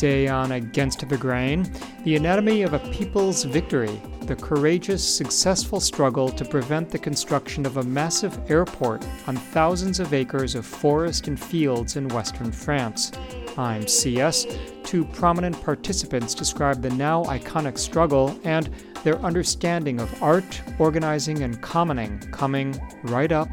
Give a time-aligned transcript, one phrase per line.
[0.00, 1.70] Today on Against the Grain,
[2.04, 7.76] the anatomy of a people's victory, the courageous, successful struggle to prevent the construction of
[7.76, 13.12] a massive airport on thousands of acres of forest and fields in western France.
[13.58, 14.46] I'm CS.
[14.84, 18.70] Two prominent participants describe the now iconic struggle and
[19.04, 23.50] their understanding of art, organizing, and commoning coming right up.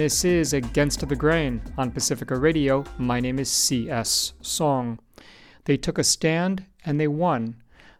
[0.00, 2.84] This is Against the Grain on Pacifica Radio.
[2.96, 4.32] My name is C.S.
[4.40, 4.98] Soong.
[5.66, 7.56] They took a stand and they won.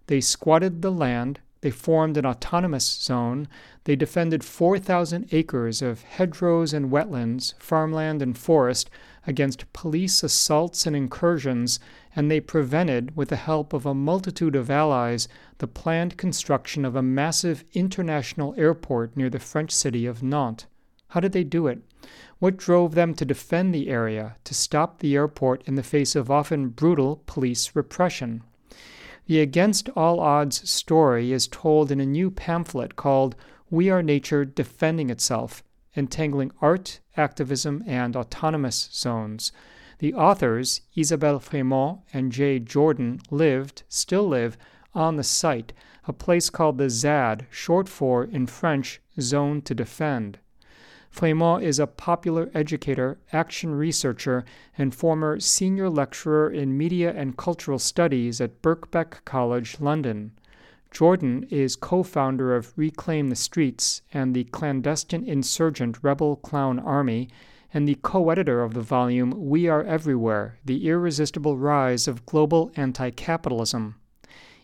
[0.06, 3.48] They squatted the land, they formed an autonomous zone,
[3.84, 8.88] they defended 4,000 acres of hedgerows and wetlands, farmland and forest
[9.26, 11.80] against police assaults and incursions,
[12.16, 16.96] and they prevented, with the help of a multitude of allies, the planned construction of
[16.96, 20.64] a massive international airport near the French city of Nantes.
[21.10, 21.80] How did they do it?
[22.38, 26.30] What drove them to defend the area, to stop the airport in the face of
[26.30, 28.42] often brutal police repression?
[29.26, 33.34] The Against All Odds story is told in a new pamphlet called
[33.70, 35.62] We Are Nature Defending Itself,
[35.96, 39.50] entangling art, activism, and autonomous zones.
[39.98, 44.56] The authors, Isabelle Fremeaux and Jay Jordan, lived, still live,
[44.94, 45.72] on the site,
[46.06, 50.38] a place called the ZAD, short for, in French, Zone to Defend.
[51.10, 54.44] Fremeaux is a popular educator, action researcher,
[54.78, 60.30] and former senior lecturer in media and cultural studies at Birkbeck College, London.
[60.92, 67.28] Jordan is co founder of Reclaim the Streets and the Clandestine Insurgent Rebel Clown Army,
[67.74, 72.70] and the co editor of the volume We Are Everywhere The Irresistible Rise of Global
[72.76, 73.99] Anti Capitalism.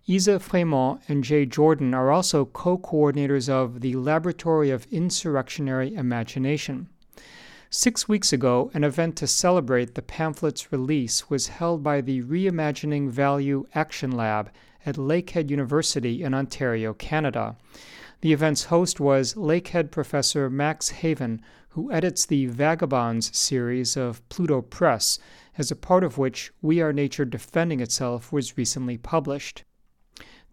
[0.08, 6.88] Isa Fremeaux and Jay Jordan are also co coordinators of the Laboratory of Insurrectionary Imagination.
[7.70, 13.10] Six weeks ago, an event to celebrate the pamphlet's release was held by the Reimagining
[13.10, 14.52] Value Action Lab
[14.84, 17.56] at Lakehead University in Ontario, Canada.
[18.20, 21.40] The event's host was Lakehead professor Max Haiven,
[21.70, 25.18] who edits the Vagabonds series of Pluto Press,
[25.58, 29.64] as a part of which We Are Nature Defending Itself was recently published.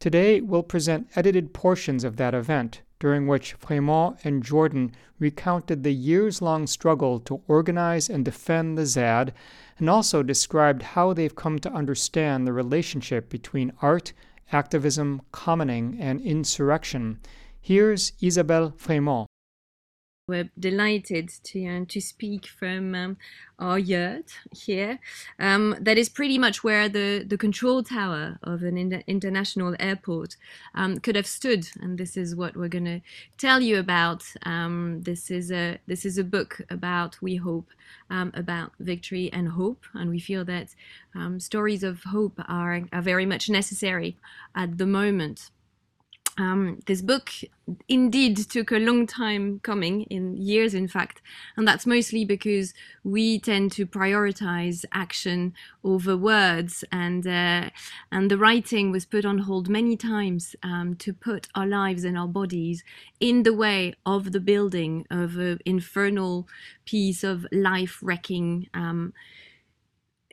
[0.03, 5.93] Today, we'll present edited portions of that event, during which Fremeaux and Jordan recounted the
[5.93, 9.33] years long struggle to organize and defend the ZAD,
[9.79, 14.11] and also described how they've come to understand the relationship between art,
[14.51, 17.19] activism, commoning, and insurrection.
[17.61, 19.27] Here's Isabelle Fremeaux.
[20.25, 23.17] We're delighted to uh, to speak from um,
[23.59, 24.99] our yurt here.
[25.37, 30.37] Um, that is pretty much where the, the control tower of an in- international airport
[30.75, 33.01] um, could have stood, and this is what we're going to
[33.37, 34.23] tell you about.
[34.45, 37.67] Um, this is a this is a book about we hope
[38.09, 40.69] um, about victory and hope, and we feel that
[41.13, 44.15] um, stories of hope are are very much necessary
[44.55, 45.49] at the moment.
[46.35, 47.29] Um, this book
[47.87, 51.21] indeed took a long time coming, in years, in fact,
[51.55, 52.73] and that's mostly because
[53.03, 57.69] we tend to prioritize action over words, and uh,
[58.11, 62.17] and the writing was put on hold many times um, to put our lives and
[62.17, 62.83] our bodies
[63.19, 66.47] in the way of the building of an infernal
[66.85, 68.69] piece of life-wrecking.
[68.73, 69.13] Um,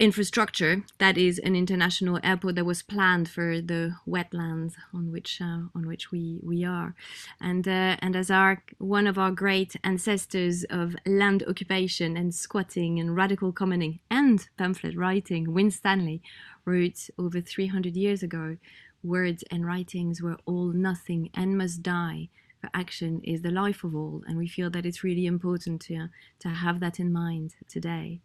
[0.01, 5.69] infrastructure that is an international airport that was planned for the wetlands on which uh,
[5.75, 6.95] on which we we are.
[7.41, 12.99] And uh, and as our one of our great ancestors of land occupation and squatting
[12.99, 16.23] and radical commoning and pamphlet writing Winstanley
[16.65, 18.57] wrote over 300 years ago
[19.03, 22.29] words and writings were all nothing and must die
[22.61, 26.09] for action is the life of all, and we feel that it's really important to
[26.41, 28.21] to have that in mind today.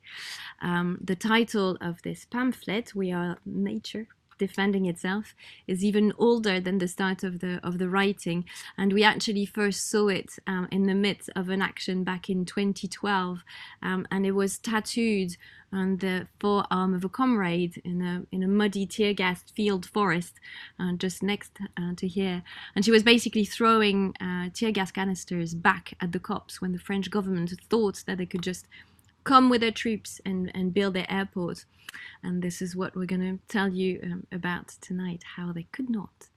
[0.61, 5.33] Um, the title of this pamphlet, "We Are Nature." Defending itself
[5.67, 8.45] is even older than the start of the of the writing
[8.77, 12.45] and we actually first saw it um, in the midst of an action back in
[12.45, 13.43] 2012
[13.81, 15.35] um, and it was tattooed
[15.75, 20.39] on the forearm of a comrade in a in a muddy tear gas field forest
[20.79, 22.43] uh, just next uh, to here.
[22.75, 26.79] And she was basically throwing uh, tear gas canisters back at the cops when the
[26.79, 28.67] French government thought that they could just
[29.25, 31.65] come with their troops and, and build their airport.
[32.23, 35.89] And this is what we're going to tell you um, about tonight how they could
[35.89, 36.29] not.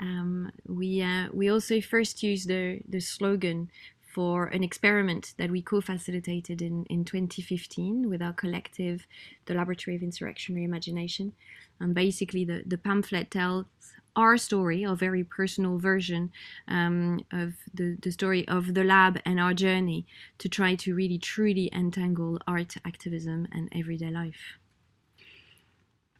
[0.00, 3.68] Um, we uh, we also first used the the slogan
[4.14, 9.06] for an experiment that we co-facilitated in, in 2015 with our collective,
[9.44, 11.34] the Laboratory of Insurrectionary Imagination.
[11.78, 13.66] And basically the, the pamphlet tells
[14.18, 16.32] our story, a very personal version
[16.66, 20.06] um, of the, the story of the lab and our journey
[20.38, 24.57] to try to really truly entangle art activism and everyday life.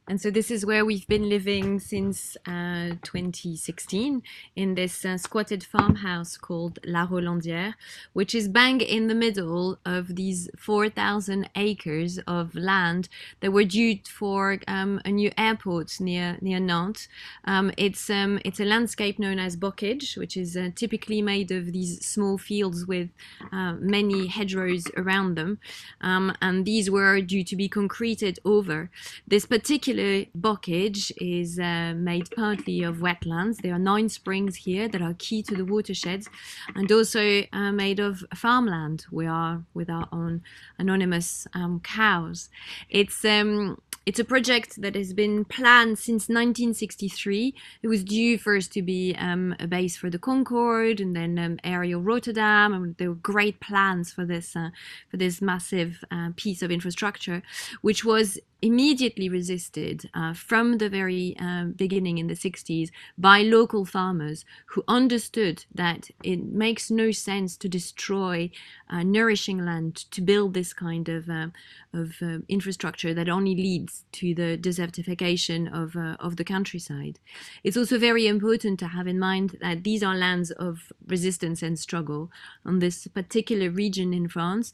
[0.09, 4.23] And so this is where we've been living since uh, 2016
[4.57, 7.75] in this uh, squatted farmhouse called La Rolandière,
[8.15, 13.11] which is bang in the middle of these 4,000 acres of land
[13.41, 17.09] that were due for um, a new airport near near Nantes.
[17.45, 21.73] Um, it's um, it's a landscape known as bocage, which is uh, typically made of
[21.73, 23.11] these small fields with
[23.53, 25.59] uh, many hedgerows around them,
[26.01, 28.91] um, and these were due to be concreted over.
[29.27, 33.63] This particular particular bocage is uh, made partly of wetlands.
[33.63, 36.29] There are nine springs here that are key to the watersheds
[36.75, 39.07] and also uh, made of farmland.
[39.11, 40.43] We are with our own
[40.79, 42.49] anonymous um, cows.
[42.89, 47.55] It's um, it's a project that has been planned since 1963.
[47.83, 51.59] It was due first to be um, a base for the Concorde and then um,
[51.63, 52.73] Aerial Rotterdam.
[52.73, 54.71] And there were great plans for this uh,
[55.11, 57.43] for this massive uh, piece of infrastructure,
[57.83, 63.85] which was immediately resisted uh, from the very uh, beginning in the 60s by local
[63.85, 68.51] farmers who understood that it makes no sense to destroy
[68.91, 71.49] uh, nourishing land to build this kind of, uh,
[71.93, 77.21] of uh, infrastructure that only leads to the desertification of, uh, of the countryside.
[77.63, 81.79] It's also very important to have in mind that these are lands of resistance and
[81.79, 82.31] struggle
[82.65, 84.73] on this particular region in France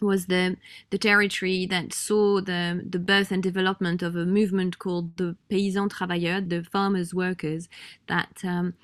[0.00, 0.56] was the
[0.90, 5.90] the territory that saw the the birth and development of a movement called the paysans
[5.90, 7.68] travailleurs, the farmers workers,
[8.08, 8.74] that um,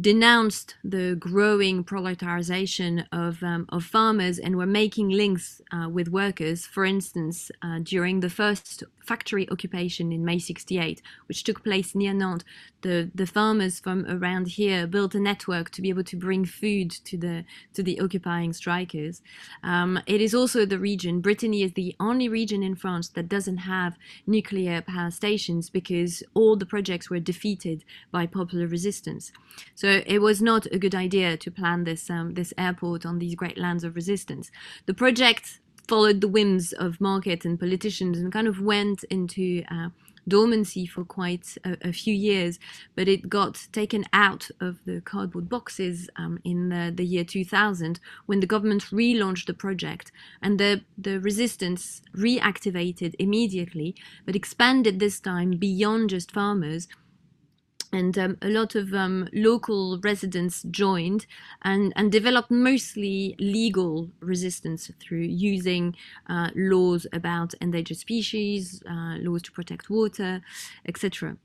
[0.00, 6.66] denounced the growing proletarization of, um, of farmers and were making links uh, with workers.
[6.66, 12.14] For instance, uh, during the first factory occupation in May 68, which took place near
[12.14, 12.44] Nantes,
[12.82, 16.90] the, the farmers from around here built a network to be able to bring food
[16.90, 17.44] to the
[17.74, 19.22] to the occupying strikers.
[19.62, 23.58] Um, it is also the region, Brittany is the only region in France that doesn't
[23.58, 23.96] have
[24.26, 29.32] nuclear power stations because all the projects were defeated by popular resistance.
[29.74, 33.34] So it was not a good idea to plan this um, this airport on these
[33.34, 34.50] great lands of resistance.
[34.86, 39.88] The project followed the whims of market and politicians and kind of went into uh,
[40.26, 42.58] dormancy for quite a, a, few years,
[42.94, 47.98] but it got taken out of the cardboard boxes um, in the, the, year 2000
[48.26, 53.94] when the government relaunched the project and the, the resistance reactivated immediately,
[54.24, 56.88] but expanded this time beyond just farmers
[57.92, 61.26] and um, a lot of um, local residents joined
[61.62, 65.94] and, and developed mostly legal resistance through using
[66.28, 70.40] uh, laws about endangered species, uh, laws to protect water,
[70.86, 71.36] etc.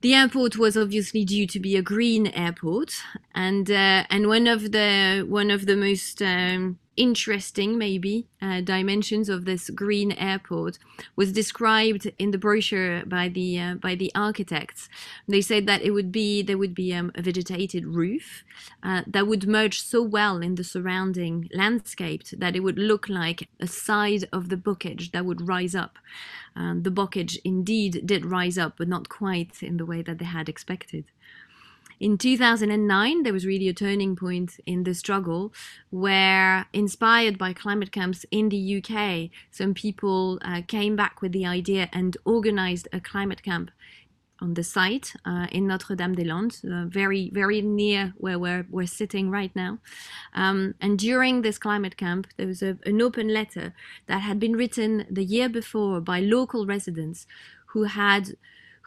[0.00, 2.94] The airport was obviously due to be a green airport,
[3.34, 9.28] and uh, and one of the one of the most um, interesting, maybe, uh, dimensions
[9.28, 10.78] of this green airport
[11.16, 14.88] was described in the brochure by the uh, by the architects.
[15.26, 18.44] They said that it would be there would be um, a vegetated roof
[18.82, 23.48] uh, that would merge so well in the surrounding landscape that it would look like
[23.60, 25.98] a side of the bocage that would rise up.
[26.56, 30.24] Um, the bocage indeed did rise up, but not quite in the way that they
[30.24, 31.04] had expected.
[32.00, 35.52] In 2009, there was really a turning point in the struggle
[35.90, 41.44] where, inspired by climate camps in the UK, some people uh, came back with the
[41.44, 43.72] idea and organized a climate camp
[44.40, 48.64] on the site uh, in Notre Dame des Landes, uh, very, very near where we're,
[48.70, 49.78] we're sitting right now.
[50.34, 53.74] Um, and during this climate camp, there was a, an open letter
[54.06, 57.26] that had been written the year before by local residents
[57.72, 58.36] who had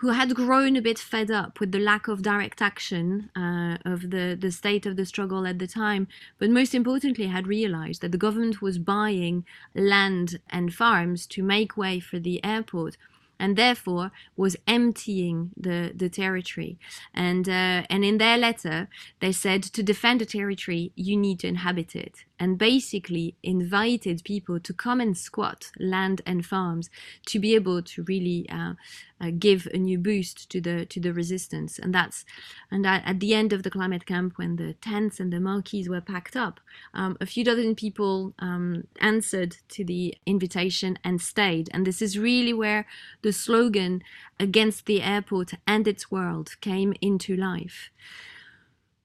[0.01, 4.09] who had grown a bit fed up with the lack of direct action uh, of
[4.09, 6.07] the, the state of the struggle at the time,
[6.39, 11.77] but most importantly had realized that the government was buying land and farms to make
[11.77, 12.97] way for the airport
[13.39, 16.79] and therefore was emptying the, the territory.
[17.13, 18.87] And, uh, and in their letter,
[19.19, 22.25] they said to defend the territory, you need to inhabit it.
[22.41, 26.89] And basically invited people to come and squat land and farms
[27.27, 28.73] to be able to really uh,
[29.21, 31.77] uh, give a new boost to the to the resistance.
[31.77, 32.25] And that's
[32.71, 36.01] and at the end of the climate camp, when the tents and the marquees were
[36.01, 36.59] packed up,
[36.93, 41.69] um, a few dozen people um, answered to the invitation and stayed.
[41.73, 42.85] And this is really where
[43.21, 44.01] the slogan
[44.39, 47.91] against the airport and its world came into life.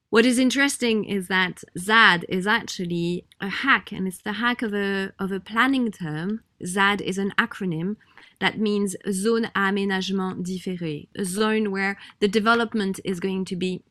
[0.09, 4.73] What is interesting is that ZAD is actually a hack, and it's the hack of
[4.73, 6.43] a, of a planning term.
[6.65, 7.97] ZAD is an acronym
[8.39, 13.83] that means Zone Aménagement Différé, a zone where the development is going to be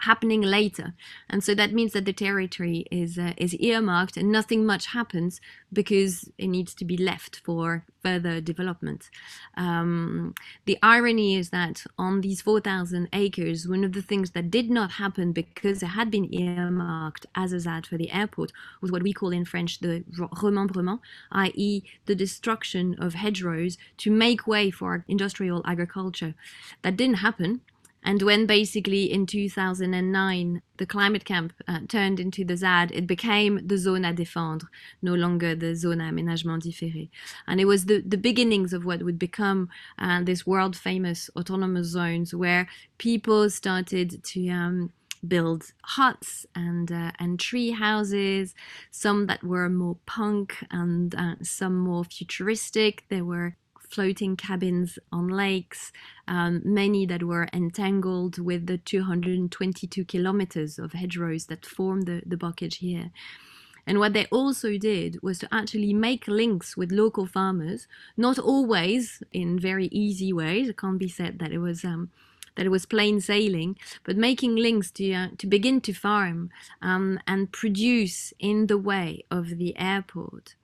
[0.00, 0.94] happening later.
[1.28, 5.40] And so that means that the territory is uh, is earmarked and nothing much happens
[5.72, 9.10] because it needs to be left for further development.
[9.56, 14.70] Um, the irony is that on these 4,000 acres, one of the things that did
[14.70, 19.02] not happen because it had been earmarked as a ZAD for the airport was what
[19.02, 20.04] we call in French the
[20.42, 21.00] remembrement,
[21.32, 26.34] i.e., the destruction of hedgerows to make way for industrial agriculture.
[26.82, 27.60] That didn't happen.
[28.02, 33.60] And when basically in 2009 the climate camp uh, turned into the ZAD, it became
[33.66, 34.66] the zone à défendre,
[35.02, 37.10] no longer the zone à aménagement différé.
[37.46, 41.88] And it was the, the beginnings of what would become uh, this world famous autonomous
[41.88, 42.66] zones where
[42.98, 44.92] people started to um,
[45.26, 48.54] build huts and uh, and tree houses,
[48.90, 53.04] some that were more punk and uh, some more futuristic.
[53.08, 53.56] There were
[53.90, 55.92] floating cabins on lakes,
[56.28, 62.36] um, many that were entangled with the 222 kilometers of hedgerows that form the, the
[62.36, 63.10] bocage here.
[63.86, 69.22] And what they also did was to actually make links with local farmers, not always
[69.32, 70.68] in very easy ways.
[70.68, 72.10] It can't be said that it was um,
[72.56, 76.50] that it was plain sailing, but making links to uh, to begin to farm
[76.82, 80.54] um, and produce in the way of the airport.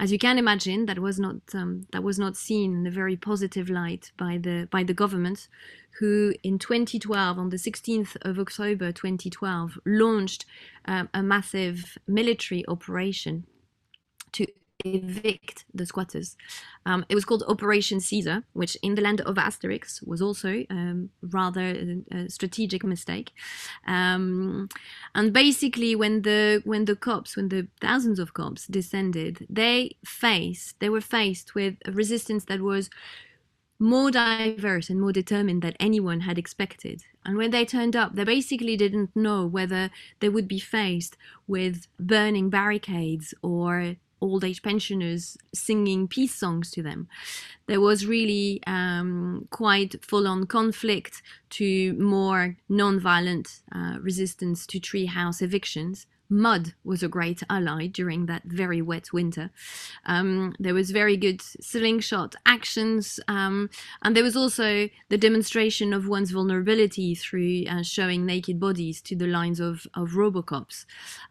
[0.00, 3.16] As you can imagine, that was not um, that was not seen in a very
[3.16, 5.48] positive light by the by the government,
[5.98, 10.46] who in 2012, on the 16th of October 2012, launched
[10.84, 13.44] um, a massive military operation
[14.32, 14.46] to
[14.84, 16.36] evict the squatters.
[16.86, 21.10] Um, it was called Operation Caesar, which in the land of Asterix was also um,
[21.22, 23.32] rather a, a, strategic mistake.
[23.86, 24.68] Um,
[25.14, 30.80] and basically, when the when the cops, when the thousands of cops descended, they faced
[30.80, 32.90] they were faced with a resistance that was
[33.80, 37.04] more diverse and more determined than anyone had expected.
[37.24, 41.16] And when they turned up, they basically didn't know whether they would be faced
[41.46, 47.08] with burning barricades or old age pensioners singing peace songs to them.
[47.66, 54.80] There was really um, quite full on conflict to more non violent uh, resistance to
[54.80, 56.06] treehouse evictions.
[56.30, 59.50] Mud was a great ally during that very wet winter.
[60.04, 63.70] Um, there was very good slingshot actions, um,
[64.02, 69.16] and there was also the demonstration of one's vulnerability through uh, showing naked bodies to
[69.16, 70.84] the lines of, of Robocops,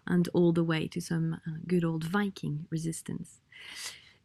[0.07, 3.39] and all the way to some uh, good old Viking resistance.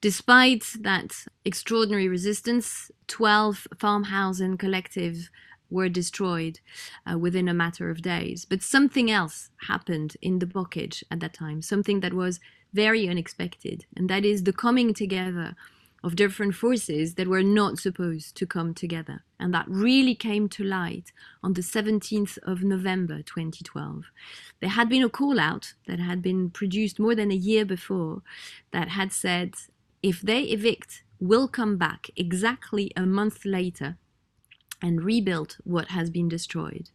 [0.01, 5.31] Despite that extraordinary resistance, 12 farmhouse and collective
[5.73, 6.61] were destroyed
[7.11, 8.45] uh, within a matter of days.
[8.45, 12.41] But something else happened in the bocage at that time, something that was
[12.73, 15.57] very unexpected, and that is the coming together
[16.05, 19.23] of different forces that were not supposed to come together.
[19.39, 21.13] And that really came to light
[21.43, 24.05] on the 17th of November 2012.
[24.61, 28.23] There had been a call out that had been produced more than a year before
[28.73, 29.55] that had said
[30.03, 33.97] if they evict, we'll come back exactly a month later
[34.83, 36.91] and rebuilt what has been destroyed.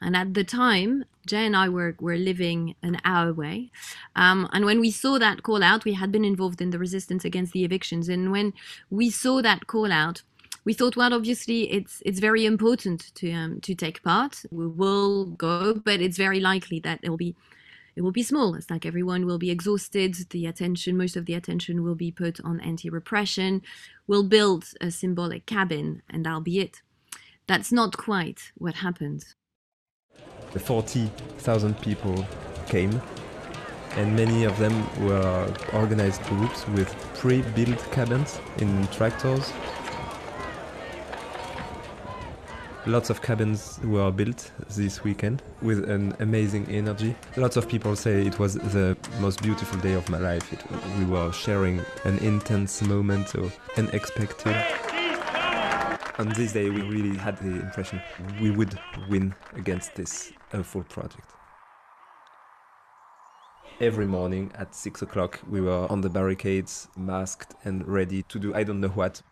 [0.00, 3.70] And at the time, Jay and I were, were living an hour away.
[4.14, 7.24] Um, and when we saw that call out, we had been involved in the resistance
[7.24, 8.08] against the evictions.
[8.08, 8.52] And when
[8.90, 10.22] we saw that call out,
[10.64, 14.42] we thought, well, obviously, it's it's very important to um, to take part.
[14.50, 17.34] We will go, but it's very likely that it will be
[17.96, 18.54] it will be small.
[18.54, 20.14] It's like everyone will be exhausted.
[20.30, 23.62] The attention, most of the attention, will be put on anti-repression.
[24.06, 26.82] We'll build a symbolic cabin, and that'll be it.
[27.48, 29.24] That's not quite what happened.
[30.50, 32.26] 40,000 people
[32.66, 33.00] came,
[33.92, 34.74] and many of them
[35.06, 39.50] were organized groups with pre built cabins in tractors.
[42.84, 47.14] Lots of cabins were built this weekend with an amazing energy.
[47.38, 50.52] Lots of people say it was the most beautiful day of my life.
[50.52, 50.62] It,
[50.98, 54.56] we were sharing an intense moment, so unexpected
[56.18, 58.00] on this day we really had the impression
[58.40, 58.76] we would
[59.08, 61.30] win against this awful project.
[63.80, 68.54] Every morning at 6 o'clock we were on the barricades, masked and ready to do
[68.54, 69.22] I don't know what.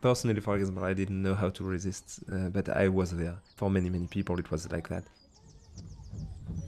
[0.00, 3.38] Personally, for example, I didn't know how to resist, uh, but I was there.
[3.56, 5.04] For many, many people it was like that.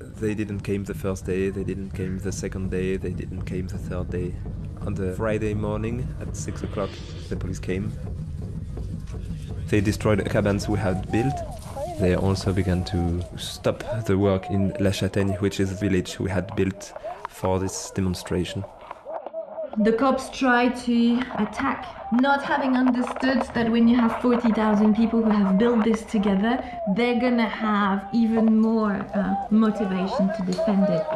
[0.01, 3.69] They didn't came the first day, they didn't came the second day, they didn't came
[3.69, 4.35] the third day.
[4.81, 6.91] On the Friday morning at 6 o'clock
[7.29, 7.93] the police came
[9.69, 11.35] they destroyed the cabins we had built.
[12.01, 16.31] They also began to stop the work in La Châtaigne, which is a village we
[16.31, 16.93] had built
[17.29, 18.65] for this demonstration.
[19.85, 25.31] The cops tried to attack, not having understood that when you have 40,000 people who
[25.31, 26.59] have built this together,
[26.97, 31.07] they're gonna have even more uh, motivation to defend it.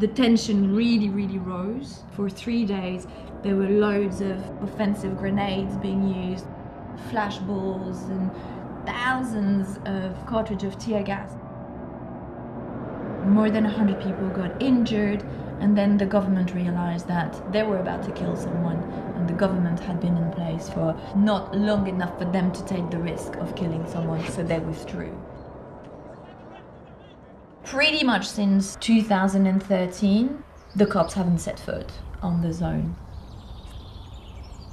[0.00, 2.04] The tension really, really rose.
[2.12, 3.06] For three days,
[3.42, 6.46] there were loads of offensive grenades being used,
[7.10, 8.30] flashballs, and
[8.86, 11.32] thousands of cartridges of tear gas.
[13.26, 15.22] More than 100 people got injured,
[15.60, 18.78] and then the government realized that they were about to kill someone,
[19.16, 22.90] and the government had been in place for not long enough for them to take
[22.90, 25.14] the risk of killing someone, so they withdrew
[27.64, 30.42] pretty much since 2013,
[30.76, 31.90] the cops haven't set foot
[32.22, 32.96] on the zone.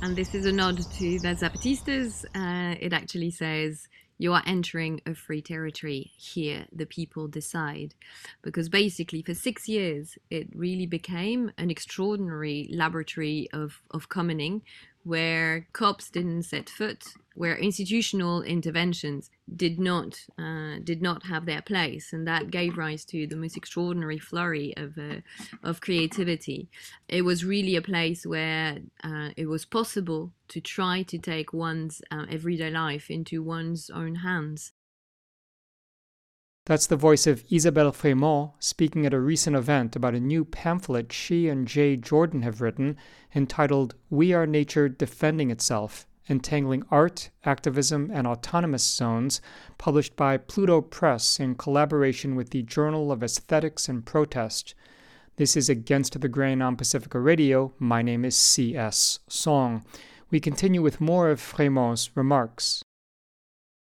[0.01, 2.24] And this is a nod to the Zapatistas.
[2.36, 3.88] Uh, it actually says,
[4.20, 6.12] you are entering a free territory.
[6.17, 7.94] Here, the people decide.
[8.41, 14.62] Because basically, for six years, it really became an extraordinary laboratory of, of commoning
[15.03, 17.03] where cops didn't set foot
[17.38, 23.06] where institutional interventions did not uh, did not have their place, and that gave rise
[23.06, 25.22] to the most extraordinary flurry of uh,
[25.63, 26.67] of creativity.
[27.08, 32.01] It was really a place where uh, it was possible to try to take one's
[32.10, 34.74] uh, everyday life into one's own hands.
[36.65, 41.13] That's the voice of Isabelle Fremeaux speaking at a recent event about a new pamphlet
[41.13, 42.97] she and Jay Jordan have written
[43.34, 49.42] entitled We Are Nature Defending Itself Entangling Art, Activism, and Autonomous Zones,
[49.78, 54.76] published by Pluto Press in collaboration with the Journal of Aesthetics and Protest.
[55.38, 57.74] This is Against the Grain on Pacifica Radio.
[57.80, 59.20] My name is C.S.
[59.30, 59.84] Soong.
[60.30, 62.84] We continue with more of Fremeaux's remarks.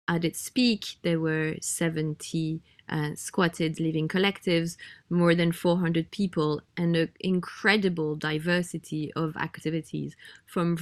[0.08, 4.77] At its peak, there were 70 uh, squatted living collectives,
[5.10, 10.77] more than 400 people, and an incredible diversity of activities from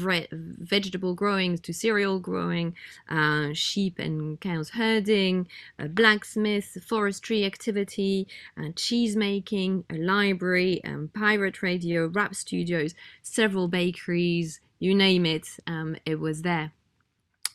[0.60, 2.76] vegetable growing to cereal growing,
[3.10, 11.10] uh, sheep and cows herding, a blacksmith, forestry activity, uh, cheese making, a library, um,
[11.14, 16.72] pirate radio, rap studios, several bakeries, you name it, um, it was there.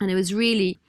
[0.00, 0.80] And it was really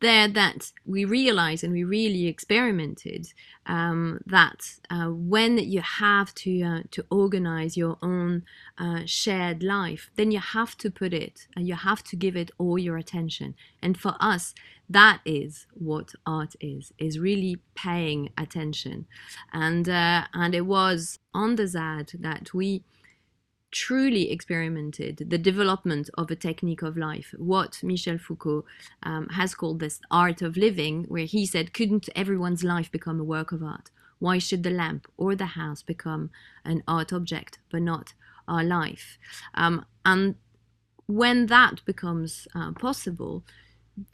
[0.00, 3.32] there that we realized and we really experimented
[3.66, 8.44] um, that uh, when you have to uh, to organize your own
[8.78, 12.50] uh, shared life, then you have to put it and you have to give it
[12.58, 13.54] all your attention.
[13.82, 14.54] And for us,
[14.88, 19.06] that is what art is: is really paying attention.
[19.52, 22.82] And uh, and it was on the ZAD that we
[23.70, 28.64] truly experimented the development of a technique of life, what Michel Foucault
[29.02, 33.24] um, has called this art of living, where he said, couldn't everyone's life become a
[33.24, 33.90] work of art?
[34.18, 36.30] Why should the lamp or the house become
[36.64, 38.14] an art object, but not
[38.48, 39.18] our life?
[39.54, 40.36] Um, and
[41.06, 43.44] when that becomes uh, possible,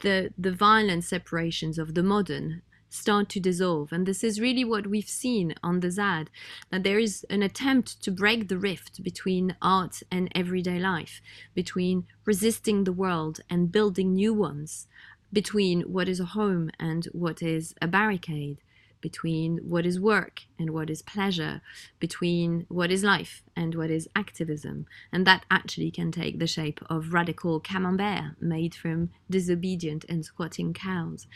[0.01, 3.91] the, the violent separations of the modern start to dissolve.
[3.91, 6.29] And this is really what we've seen on the ZAD
[6.71, 11.21] that there is an attempt to break the rift between art and everyday life,
[11.53, 14.87] between resisting the world and building new ones,
[15.33, 18.59] between what is a home and what is a barricade.
[19.01, 21.61] Between what is work and what is pleasure,
[21.99, 24.87] between what is life and what is activism.
[25.11, 30.73] And that actually can take the shape of radical camembert made from disobedient and squatting
[30.73, 31.27] cows.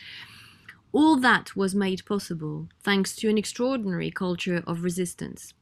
[0.92, 5.54] All that was made possible thanks to an extraordinary culture of resistance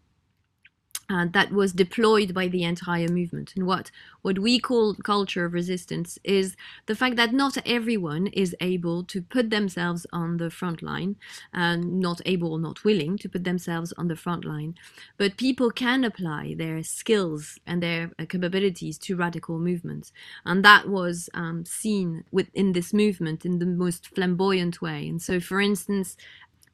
[1.09, 3.53] uh, that was deployed by the entire movement.
[3.55, 3.91] And what,
[4.21, 9.21] what we call culture of resistance is the fact that not everyone is able to
[9.21, 11.15] put themselves on the front line,
[11.53, 14.75] and not able or not willing to put themselves on the front line,
[15.17, 20.11] but people can apply their skills and their uh, capabilities to radical movements.
[20.45, 25.07] And that was um, seen within this movement in the most flamboyant way.
[25.07, 26.17] And so, for instance,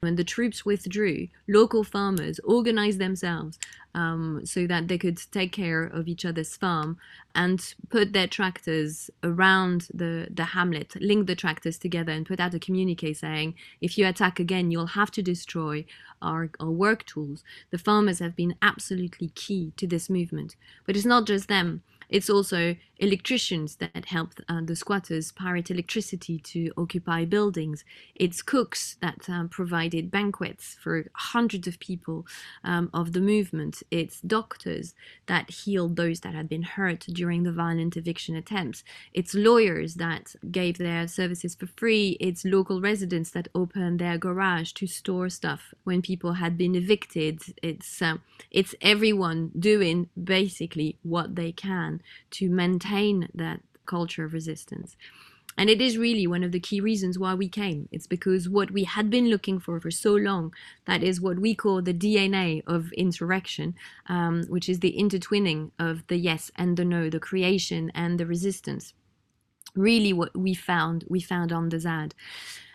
[0.03, 3.57] when the troops withdrew, local farmers organized themselves
[3.95, 6.97] um, so that they could take care of each other's farm
[7.33, 12.53] and put their tractors around the, the hamlet, link the tractors together, and put out
[12.53, 15.85] a communique saying, if you attack again, you'll have to destroy
[16.21, 17.43] our, our work tools.
[17.71, 20.55] The farmers have been absolutely key to this movement.
[20.85, 21.81] But it's not just them.
[22.09, 27.83] It's also electricians that helped uh, the squatters pirate electricity to occupy buildings.
[28.15, 32.25] It's cooks that um, provided banquets for hundreds of people
[32.63, 33.83] um, of the movement.
[33.91, 38.85] It's doctors that healed those that had been hurt during the violent eviction attempts.
[39.13, 42.15] It's lawyers that gave their services for free.
[42.21, 47.41] It's local residents that opened their garage to store stuff when people had been evicted.
[47.61, 48.17] It's uh,
[48.49, 52.92] it's everyone doing basically what they can to maintain
[53.33, 54.95] that culture of resistance.
[55.57, 57.87] And it is really one of the key reasons why we came.
[57.91, 60.53] It's because what we had been looking for for so long,
[60.85, 63.75] that is what we call the DNA of insurrection,
[64.07, 68.25] um, which is the intertwining of the yes and the no, the creation and the
[68.25, 68.93] resistance.
[69.75, 72.13] Really, what we found, we found on the ZAD.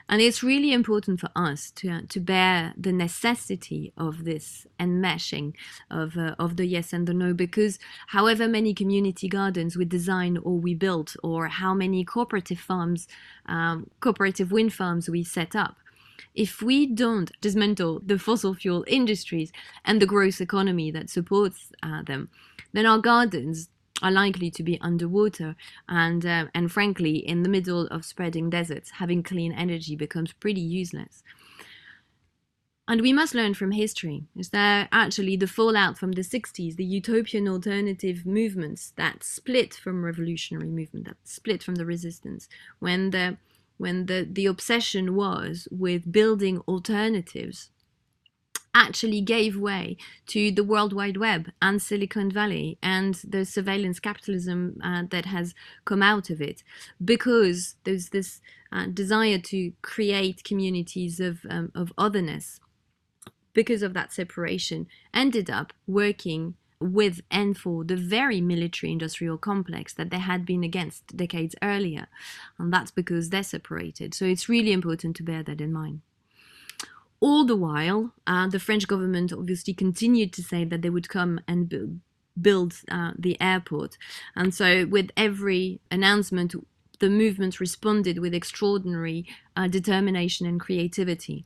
[0.09, 5.55] And it's really important for us to, to bear the necessity of this enmeshing
[5.91, 10.39] of, uh, of the yes and the no, because however many community gardens we design
[10.39, 13.07] or we build, or how many cooperative farms,
[13.47, 15.77] um, cooperative wind farms we set up,
[16.35, 19.53] if we don't dismantle the fossil fuel industries
[19.85, 22.31] and the gross economy that supports uh, them,
[22.73, 23.69] then our gardens
[24.03, 25.57] are likely to be underwater
[25.89, 30.61] and uh, and frankly in the middle of spreading deserts having clean energy becomes pretty
[30.61, 31.23] useless.
[32.91, 34.25] And we must learn from history.
[34.35, 40.05] Is that actually the fallout from the 60s the utopian alternative movements that split from
[40.05, 43.37] revolutionary movement that split from the resistance when the
[43.77, 47.71] when the the obsession was with building alternatives
[48.75, 54.81] actually gave way to the World Wide Web and Silicon Valley and the surveillance capitalism
[54.85, 55.55] uh, that has
[55.85, 56.63] come out of it,
[57.05, 62.61] because there's this uh, desire to create communities of, um, of otherness.
[63.55, 69.93] Because of that separation, ended up working with and for the very military industrial complex
[69.95, 72.07] that they had been against decades earlier.
[72.57, 74.15] And that's because they're separated.
[74.15, 76.03] So it's really important to bear that in mind.
[77.21, 81.41] All the while, uh, the French government obviously continued to say that they would come
[81.49, 82.01] and
[82.41, 83.99] build, uh, the airport.
[84.37, 86.55] And so, with every announcement,
[87.01, 89.27] the movement responded with extraordinary
[89.57, 91.45] uh, determination and creativity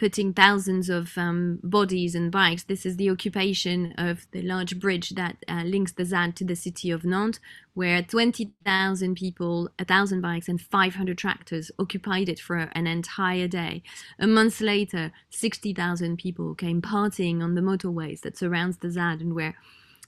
[0.00, 2.62] putting thousands of um, bodies and bikes.
[2.62, 6.56] This is the occupation of the large bridge that uh, links the ZAD to the
[6.56, 7.38] city of Nantes,
[7.74, 13.82] where 20,000 people, 1,000 bikes, and 500 tractors occupied it for an entire day.
[14.18, 19.34] A month later, 60,000 people came partying on the motorways that surrounds the ZAD and
[19.34, 19.54] where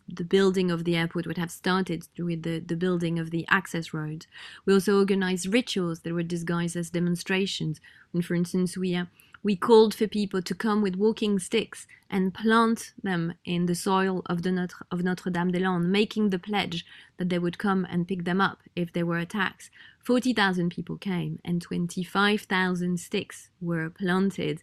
[0.08, 3.92] the building of the airport would have started with the, the building of the access
[3.92, 4.24] road.
[4.64, 7.78] We also organized rituals that were disguised as demonstrations.
[8.14, 9.04] And for instance, we uh,
[9.42, 14.22] we called for people to come with walking sticks and plant them in the soil
[14.26, 16.84] of, the Notre, of Notre Dame des Landes, making the pledge
[17.16, 19.70] that they would come and pick them up if there were attacks.
[20.04, 24.62] 40,000 people came and 25,000 sticks were planted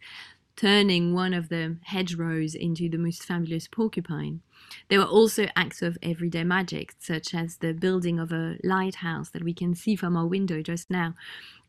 [0.60, 4.42] turning one of the hedgerows into the most fabulous porcupine.
[4.90, 9.44] There were also acts of everyday magic, such as the building of a lighthouse that
[9.44, 11.16] we can see from our window just now,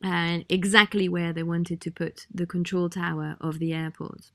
[0.03, 4.33] and exactly where they wanted to put the control tower of the airport.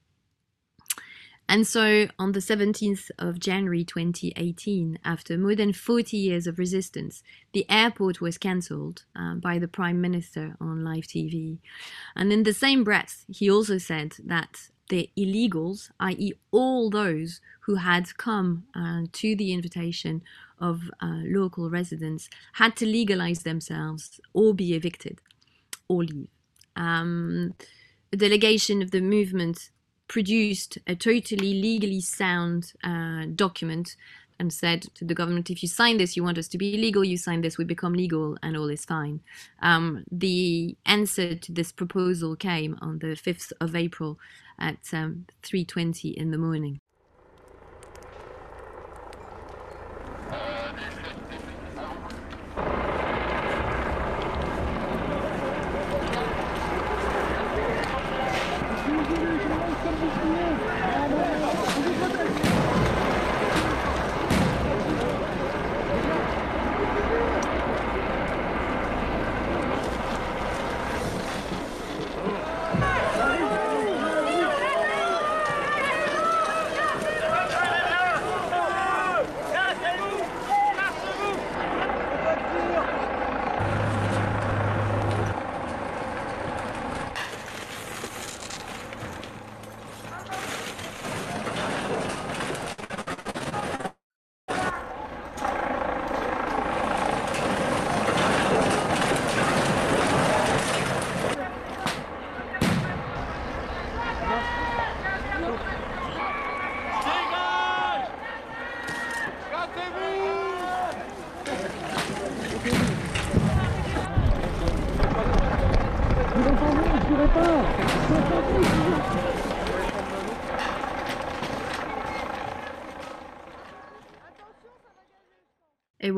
[1.48, 7.22] And so on the 17th of January 2018, after more than 40 years of resistance,
[7.54, 11.60] the airport was cancelled uh, by the Prime Minister on live TV.
[12.16, 17.76] And in the same breath, he also said that the illegals, i.e., all those who
[17.76, 20.24] had come uh, to the invitation
[20.60, 25.22] of uh, local residents, had to legalize themselves or be evicted
[25.88, 26.30] or leave.
[26.76, 27.54] Um,
[28.12, 29.70] a delegation of the movement
[30.08, 33.96] produced a totally legally sound uh, document
[34.40, 37.04] and said to the government, if you sign this, you want us to be legal,
[37.04, 39.22] you sign this, we become legal, and all is fine.
[39.62, 44.20] Um, the answer to this proposal came on the 5th of April
[44.60, 46.80] at um, 3.20 in the morning.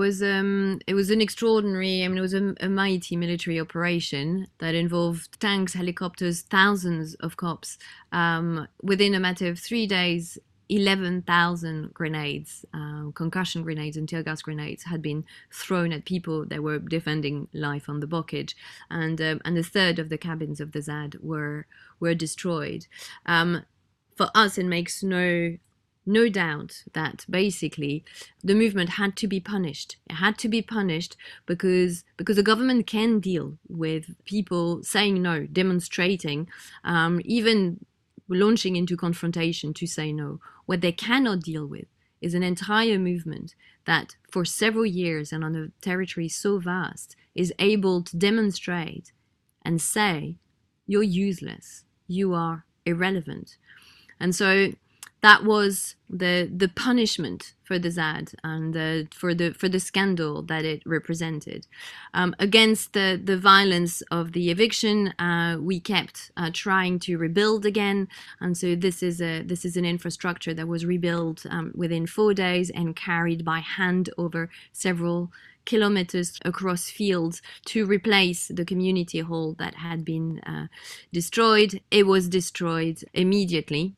[0.08, 2.04] Was um, it was an extraordinary.
[2.04, 7.38] I mean, it was a, a, mighty military operation that involved tanks, helicopters, thousands of
[7.38, 7.78] cops.
[8.12, 10.38] Um, within a matter of three days,
[10.70, 16.46] eleven thousand grenades, uh, concussion grenades, and tear gas grenades had been thrown at people
[16.46, 18.54] that were defending life on the bocage,
[18.90, 21.68] and um, and a third of the cabins of the ZAD were
[22.00, 22.88] were destroyed.
[23.26, 23.66] Um,
[24.16, 25.58] for us, it makes no
[26.08, 28.04] no doubt that basically
[28.44, 29.98] the movement had to be punished.
[30.10, 35.46] It had to be punished because because the government can deal with people saying no,
[35.46, 36.48] demonstrating,
[36.84, 37.86] um, even
[38.30, 40.40] launching into confrontation to say no.
[40.66, 41.88] What they cannot deal with
[42.22, 43.54] is an entire movement
[43.86, 49.12] that, for several years and on a territory so vast, is able to demonstrate
[49.64, 50.38] and say,
[50.88, 51.84] "You're useless.
[52.08, 53.58] You are irrelevant."
[54.20, 54.74] And so
[55.28, 58.74] that was the the punishment for the ZAD and
[59.14, 61.68] for the for the scandal that it represented.
[62.14, 67.66] Um, against the the violence of the eviction, uh, we kept uh, trying to rebuild
[67.66, 68.08] again,
[68.40, 72.34] and so this is a this is an infrastructure that was rebuilt um, within four
[72.34, 75.30] days and carried by hand over several
[75.66, 80.68] kilometers across fields to replace the community hall that had been uh,
[81.12, 81.82] destroyed.
[81.92, 83.98] It was destroyed immediately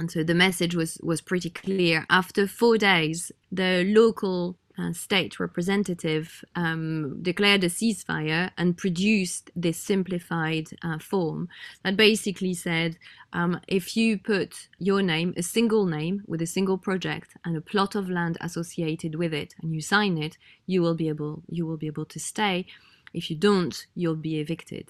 [0.00, 2.06] and so the message was was pretty clear.
[2.08, 9.78] After four days, the local uh, state representative um, declared a ceasefire and produced this
[9.78, 11.48] simplified uh, form
[11.82, 12.96] that basically said
[13.34, 17.60] um, if you put your name, a single name with a single project and a
[17.60, 21.66] plot of land associated with it, and you sign it, you will be able you
[21.66, 22.64] will be able to stay.
[23.12, 24.86] If you don't, you'll be evicted.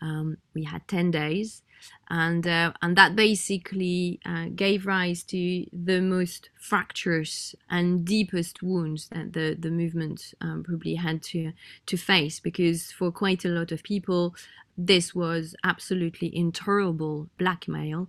[0.00, 1.62] Um, we had ten days
[2.08, 9.08] and uh, and that basically uh, gave rise to the most fractious and deepest wounds
[9.08, 11.52] that the the movement um, probably had to
[11.86, 12.40] to face.
[12.40, 14.34] Because for quite a lot of people
[14.76, 18.08] this was absolutely intolerable blackmail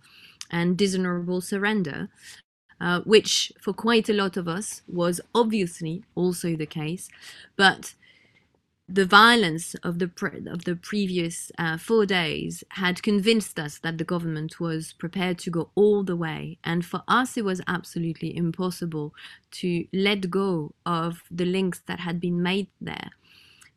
[0.49, 2.09] and dishonorable surrender
[2.81, 7.09] uh, which for quite a lot of us was obviously also the case.
[7.55, 7.93] But
[8.88, 10.12] the violence of the
[10.48, 15.50] of the previous uh, four days had convinced us that the government was prepared to
[15.50, 19.13] go all the way, and for us it was absolutely impossible
[19.52, 23.10] to let go of the links that had been made there,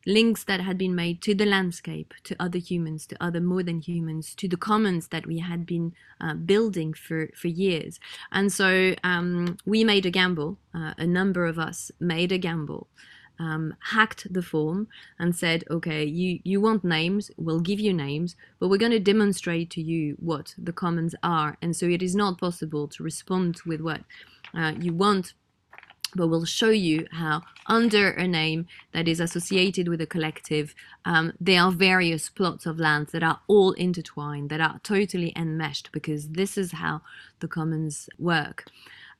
[0.05, 3.81] links that had been made to the landscape, to other humans, to other more than
[3.81, 5.91] humans, to the commons that we had been
[6.21, 7.99] uh, building for for years,
[8.31, 10.59] and so um, we made a gamble.
[10.71, 12.87] Uh, a number of us made a gamble
[13.39, 18.35] um, hacked the form and said, okay, you, you want names, we'll give you names,
[18.59, 21.57] but we're going to demonstrate to you what the commons are.
[21.61, 24.01] And so it is not possible to respond with what
[24.53, 25.33] uh, you want,
[26.15, 30.73] but we'll show you how under a name that is associated with a collective,
[31.05, 35.91] um, there are various plots of land that are all intertwined, that are totally enmeshed,
[35.91, 37.01] because this is how
[37.39, 38.65] the commons work.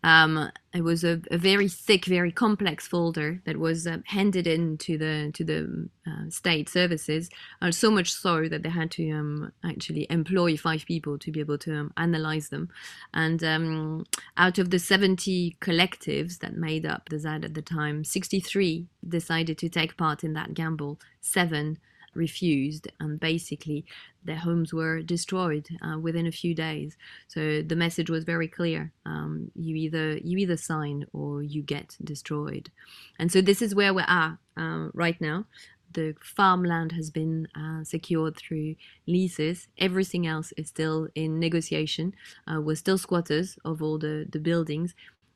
[0.03, 4.77] Um, it was a, a, very thick, very complex folder that was uh, handed in
[4.77, 7.29] to the to the uh, state services.
[7.62, 11.41] Uh, so much so that they had to um, actually employ five people to be
[11.41, 12.69] able to um, analyze them.
[13.13, 14.05] And um,
[14.38, 19.57] out of the 70 collectives that made up the ZAD at the time, 63 decided
[19.57, 20.99] to take part in that gamble.
[21.19, 21.77] Seven
[22.13, 23.86] refused, and basically
[24.24, 26.98] their homes were destroyed uh, within a few days.
[27.28, 31.98] So the message was very clear: um, you either you either sign or you get
[32.04, 32.72] destroyed.
[33.17, 35.45] And so this is where we are uh, right now.
[35.93, 38.76] The farmland has been uh, secured through
[39.08, 39.67] leases.
[39.78, 42.13] Everything else is still in negotiation.
[42.48, 44.93] Uh, we're still squatters of all the, the buildings,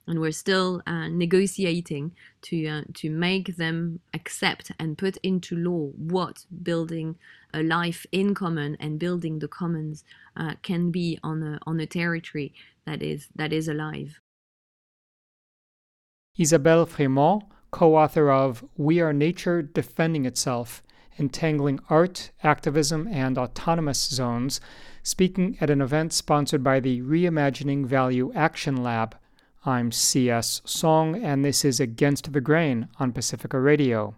[0.08, 2.12] and we're still uh, negotiating
[2.42, 7.16] to uh, to make them accept and put into law what building
[7.54, 10.04] a life in common and building the commons
[10.36, 12.54] uh, can be on a on a territory
[12.86, 14.20] that is that is alive.
[16.38, 20.84] Isabelle Fremeaux, co-author of "We Are Nature Defending Itself:
[21.18, 24.60] Entangling Art, Activism, and Autonomous Zones,"
[25.02, 29.16] speaking at an event sponsored by the Reimagining Value Action Lab
[29.66, 30.62] I'm C.S.
[30.66, 34.14] Soong, and this is Against the Grain on Pacifica Radio.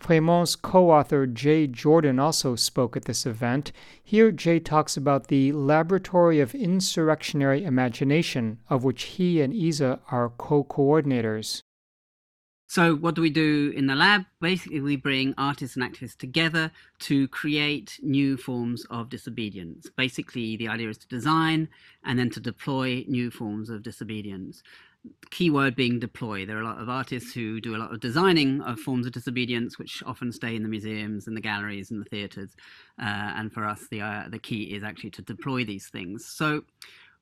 [0.00, 3.70] Fremeaux's co author Jay Jordan also spoke at this event.
[4.02, 10.32] Here, Jay talks about the Laboratory of Insurrectionary Imagination, of which he and Isa are
[10.36, 11.62] co coordinators.
[12.70, 14.26] So, what do we do in the lab?
[14.40, 19.90] Basically, we bring artists and activists together to create new forms of disobedience.
[19.96, 21.68] Basically, the idea is to design
[22.04, 24.62] and then to deploy new forms of disobedience.
[25.30, 26.46] key word being deploy.
[26.46, 29.10] There are a lot of artists who do a lot of designing of forms of
[29.14, 32.54] disobedience, which often stay in the museums and the galleries and the theatres.
[33.02, 36.24] Uh, and for us, the uh, the key is actually to deploy these things.
[36.24, 36.62] So,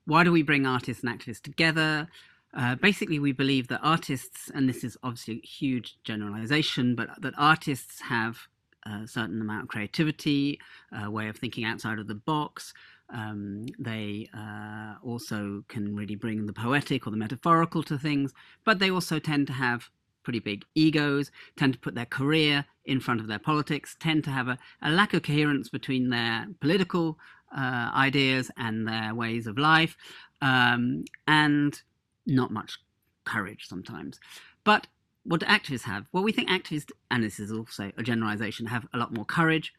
[0.05, 2.07] why do we bring artists and activists together?
[2.53, 7.33] Uh, basically, we believe that artists, and this is obviously a huge generalization, but that
[7.37, 8.37] artists have
[8.85, 10.59] a certain amount of creativity,
[10.91, 12.73] a way of thinking outside of the box.
[13.11, 18.33] Um, they uh, also can really bring the poetic or the metaphorical to things,
[18.65, 19.89] but they also tend to have
[20.23, 24.29] pretty big egos, tend to put their career in front of their politics, tend to
[24.29, 27.17] have a, a lack of coherence between their political
[27.55, 29.97] uh, ideas and their ways of life,
[30.41, 31.81] um, and
[32.29, 32.79] not much
[33.25, 34.19] courage sometimes.
[34.63, 34.87] But
[35.23, 36.05] what do activists have?
[36.11, 39.73] Well, we think activists, and this is also a generalization, have a lot more courage,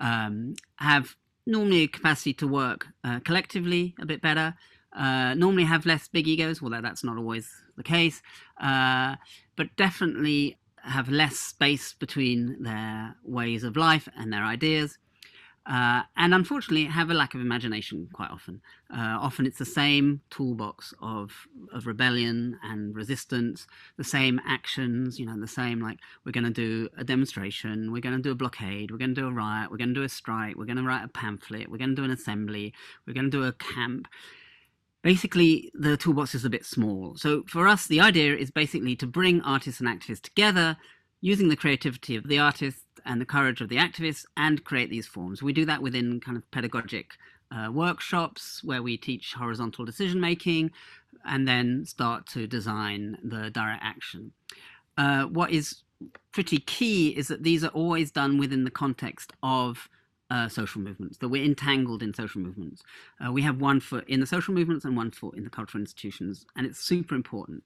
[0.00, 1.14] um, have
[1.46, 4.54] normally a capacity to work uh, collectively a bit better,
[4.96, 8.22] uh, normally have less big egos, although that's not always the case,
[8.60, 9.16] uh,
[9.56, 14.98] but definitely have less space between their ways of life and their ideas
[15.68, 18.60] uh, and unfortunately have a lack of imagination quite often.
[18.92, 21.32] Uh, often it's the same toolbox of
[21.72, 26.50] of rebellion and resistance, the same actions, you know, the same like we're going to
[26.50, 29.70] do a demonstration, we're going to do a blockade, we're going to do a riot,
[29.70, 31.96] we're going to do a strike, we're going to write a pamphlet, we're going to
[31.96, 32.72] do an assembly,
[33.06, 34.06] we're going to do a camp.
[35.02, 37.16] Basically, the toolbox is a bit small.
[37.16, 40.76] So for us, the idea is basically to bring artists and activists together
[41.20, 45.06] using the creativity of the artists and the courage of the activists and create these
[45.06, 45.42] forms.
[45.42, 47.12] We do that within kind of pedagogic
[47.50, 50.72] uh, workshops where we teach horizontal decision making
[51.24, 54.32] and then start to design the direct action.
[54.98, 55.82] Uh, what is
[56.32, 59.88] pretty key is that these are always done within the context of
[60.30, 62.82] uh, social movements, that we're entangled in social movements.
[63.24, 65.80] Uh, we have one foot in the social movements and one foot in the cultural
[65.80, 67.62] institutions, and it's super important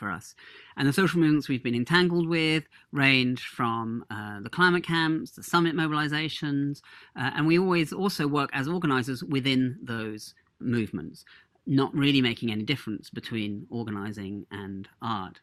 [0.00, 0.34] for us.
[0.76, 5.44] And the social movements we've been entangled with range from uh, the climate camps, the
[5.44, 6.80] summit mobilizations,
[7.14, 11.24] uh, and we always also work as organizers within those movements,
[11.66, 15.40] not really making any difference between organizing and art.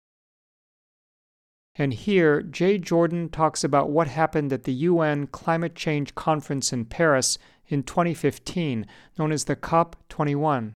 [1.80, 6.86] And here, Jay Jordan talks about what happened at the UN Climate Change Conference in
[6.86, 8.88] Paris in 2015,
[9.20, 10.74] known as the COP21.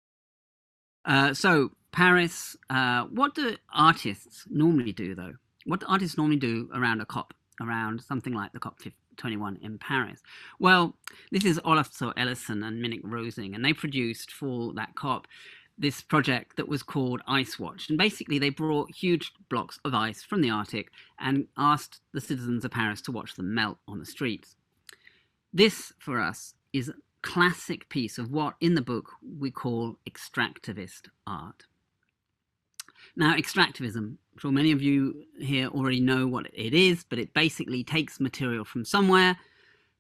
[1.06, 2.56] Uh, so, Paris.
[2.70, 5.34] Uh, what do artists normally do, though?
[5.66, 8.80] What do artists normally do around a COP, around something like the COP
[9.18, 10.22] 21 in Paris?
[10.60, 10.96] Well,
[11.32, 15.28] this is Ólafur Eliasson and Minik Rosing, and they produced for that COP
[15.78, 17.90] this project that was called Ice Watch.
[17.90, 22.66] And basically, they brought huge blocks of ice from the Arctic and asked the citizens
[22.66, 24.56] of Paris to watch them melt on the streets.
[25.54, 31.10] This, for us, is a classic piece of what in the book we call extractivist
[31.26, 31.64] art.
[33.18, 37.34] Now, extractivism, I'm sure many of you here already know what it is, but it
[37.34, 39.40] basically takes material from somewhere,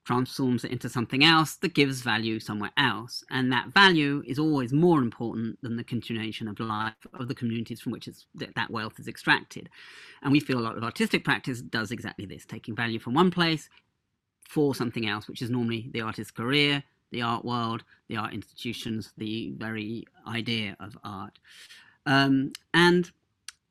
[0.05, 3.23] transforms it into something else that gives value somewhere else.
[3.31, 7.81] And that value is always more important than the continuation of life of the communities
[7.81, 9.67] from which that wealth is extracted.
[10.21, 13.31] And we feel a lot of artistic practice does exactly this, taking value from one
[13.31, 13.67] place
[14.47, 19.11] for something else, which is normally the artist's career, the art world, the art institutions,
[19.17, 21.39] the very idea of art.
[22.07, 23.11] Um, and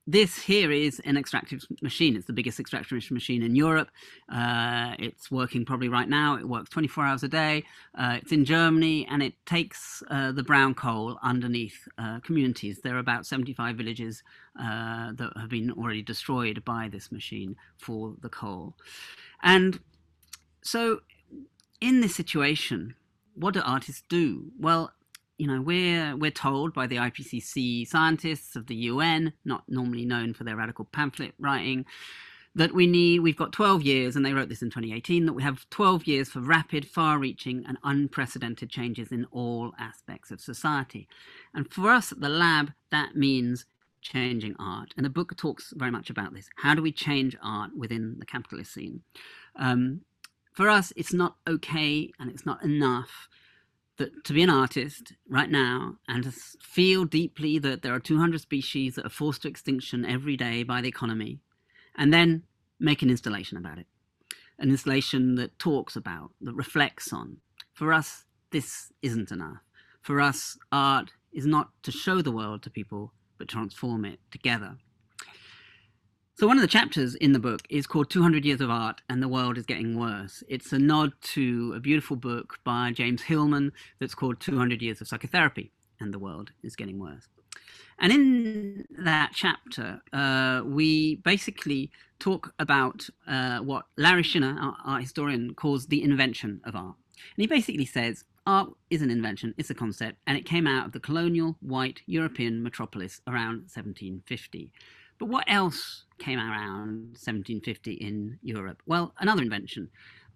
[0.06, 2.14] this here is an extractive machine.
[2.14, 3.90] It's the biggest extractive machine in Europe.
[4.28, 6.36] Uh, it's working probably right now.
[6.36, 7.64] It works 24 hours a day.
[7.98, 12.80] Uh, it's in Germany and it takes uh, the brown coal underneath uh, communities.
[12.84, 14.22] There are about 75 villages
[14.60, 18.74] uh, that have been already destroyed by this machine for the coal.
[19.42, 19.80] And
[20.62, 21.00] so,
[21.80, 22.94] in this situation,
[23.34, 24.52] what do artists do?
[24.58, 24.92] Well,
[25.38, 30.34] you know, we're we're told by the IPCC scientists of the UN, not normally known
[30.34, 31.84] for their radical pamphlet writing,
[32.54, 35.42] that we need we've got 12 years, and they wrote this in 2018, that we
[35.42, 41.06] have 12 years for rapid, far-reaching, and unprecedented changes in all aspects of society.
[41.52, 43.66] And for us at the lab, that means
[44.00, 44.94] changing art.
[44.96, 46.48] And the book talks very much about this.
[46.56, 49.02] How do we change art within the capitalist scene?
[49.56, 50.00] Um,
[50.52, 53.28] for us, it's not okay and it's not enough
[53.98, 58.40] that to be an artist right now and to feel deeply that there are 200
[58.40, 61.40] species that are forced to extinction every day by the economy,
[61.96, 62.42] and then
[62.78, 63.86] make an installation about it.
[64.58, 67.38] An installation that talks about, that reflects on.
[67.72, 69.58] For us, this isn't enough.
[70.00, 74.78] For us, art is not to show the world to people, but transform it together.
[76.38, 79.22] So one of the chapters in the book is called 200 Years of Art and
[79.22, 80.44] the World is Getting Worse.
[80.50, 85.08] It's a nod to a beautiful book by James Hillman that's called 200 Years of
[85.08, 87.26] Psychotherapy and the World is Getting Worse.
[87.98, 95.00] And in that chapter, uh, we basically talk about uh, what Larry Shiner, our, our,
[95.00, 96.96] historian, calls the invention of art.
[97.14, 100.84] And he basically says art is an invention, it's a concept, and it came out
[100.84, 104.70] of the colonial white European metropolis around 1750.
[105.18, 108.82] But what else came around 1750 in Europe?
[108.86, 109.90] Well, another invention.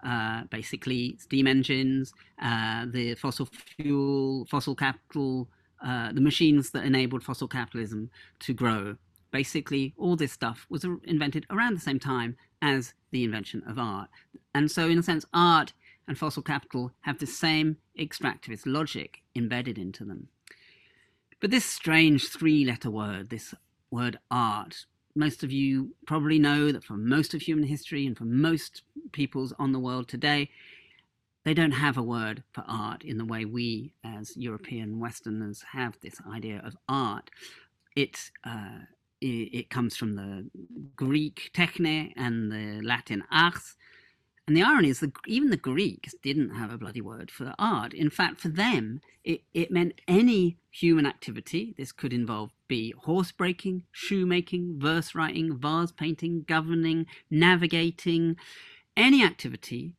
[0.04, 5.48] Uh, basically, steam engines, uh, the fossil fuel, fossil capital,
[5.84, 8.96] uh, the machines that enabled fossil capitalism to grow.
[9.30, 14.08] Basically, all this stuff was invented around the same time as the invention of art.
[14.54, 15.72] And so, in a sense, art
[16.08, 20.28] and fossil capital have the same extractivist logic embedded into them.
[21.40, 23.54] But this strange three letter word, this
[23.90, 28.24] word art, most of you probably know that for most of human history and for
[28.24, 28.82] most
[29.12, 30.50] peoples on the world today,
[31.44, 35.98] they don't have a word for art in the way we, as European Westerners, have
[36.00, 37.30] this idea of art.
[37.96, 38.80] It uh,
[39.20, 40.48] it, comes from the
[40.96, 43.76] Greek techne and the Latin ars.
[44.50, 47.94] And the irony is that even the Greeks didn't have a bloody word for art.
[47.94, 51.72] In fact, for them, it, it meant any human activity.
[51.78, 58.34] This could involve be horse breaking, shoemaking, verse writing, vase painting, governing, navigating,
[58.96, 59.92] any activity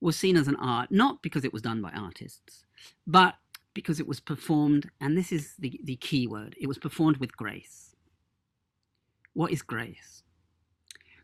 [0.00, 2.64] was seen as an art, not because it was done by artists,
[3.06, 3.36] but
[3.72, 7.36] because it was performed, and this is the, the key word, it was performed with
[7.36, 7.94] grace.
[9.32, 10.24] What is grace?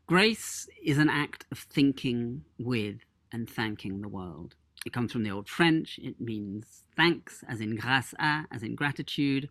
[0.08, 3.00] Grace is an act of thinking with
[3.30, 4.54] and thanking the world.
[4.86, 8.74] It comes from the Old French, it means thanks, as in grâce à, as in
[8.74, 9.50] gratitude.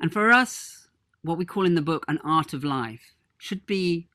[0.00, 0.88] And for us,
[1.20, 4.08] what we call in the book an art of life should be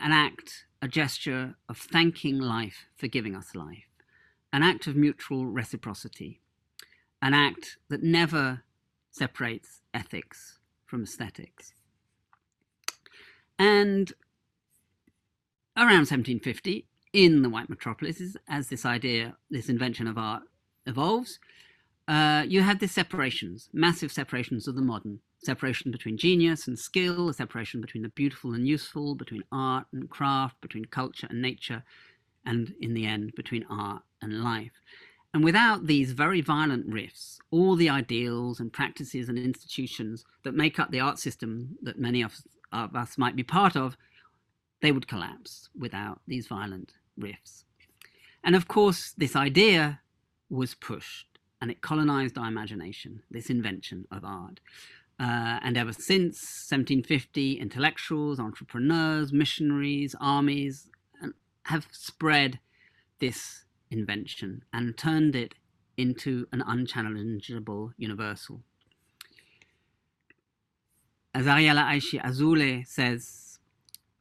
[0.00, 3.86] an act a gesture of thanking life for giving us life,
[4.52, 6.40] an act of mutual reciprocity,
[7.22, 8.64] an act that never
[9.12, 11.72] separates ethics from aesthetics.
[13.60, 14.12] And
[15.78, 20.42] around 1750, in the white metropolises, as this idea, this invention of art
[20.86, 21.38] evolves,
[22.08, 27.28] uh, you have these separations, massive separations of the modern separation between genius and skill,
[27.28, 31.82] a separation between the beautiful and useful, between art and craft, between culture and nature,
[32.44, 34.72] and in the end, between art and life.
[35.34, 40.78] And without these very violent rifts, all the ideals and practices and institutions that make
[40.78, 42.34] up the art system that many of,
[42.72, 43.96] of us might be part of,
[44.80, 47.64] they would collapse without these violent rifts.
[48.44, 50.00] And of course, this idea
[50.48, 51.26] was pushed
[51.60, 54.60] and it colonized our imagination, this invention of art.
[55.20, 56.36] Uh, and ever since
[56.70, 60.88] 1750, intellectuals, entrepreneurs, missionaries, armies
[61.64, 62.60] have spread
[63.18, 65.54] this invention and turned it
[65.96, 68.62] into an unchallengeable universal.
[71.34, 73.47] As Ariella Aïsha Azoulay says,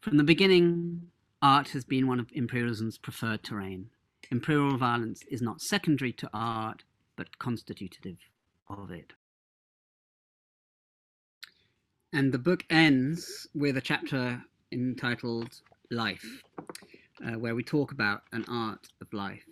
[0.08, 1.01] from the beginning,
[1.41, 3.89] art has been one of imperialism's preferred terrain.
[4.32, 6.86] Imperial violence is not secondary to art,
[7.18, 8.16] but constitutive
[8.70, 9.12] of it.
[12.14, 14.41] And the book ends with a chapter
[14.72, 15.60] entitled
[15.91, 16.41] Life,
[17.26, 19.43] uh, where we talk about an art of life.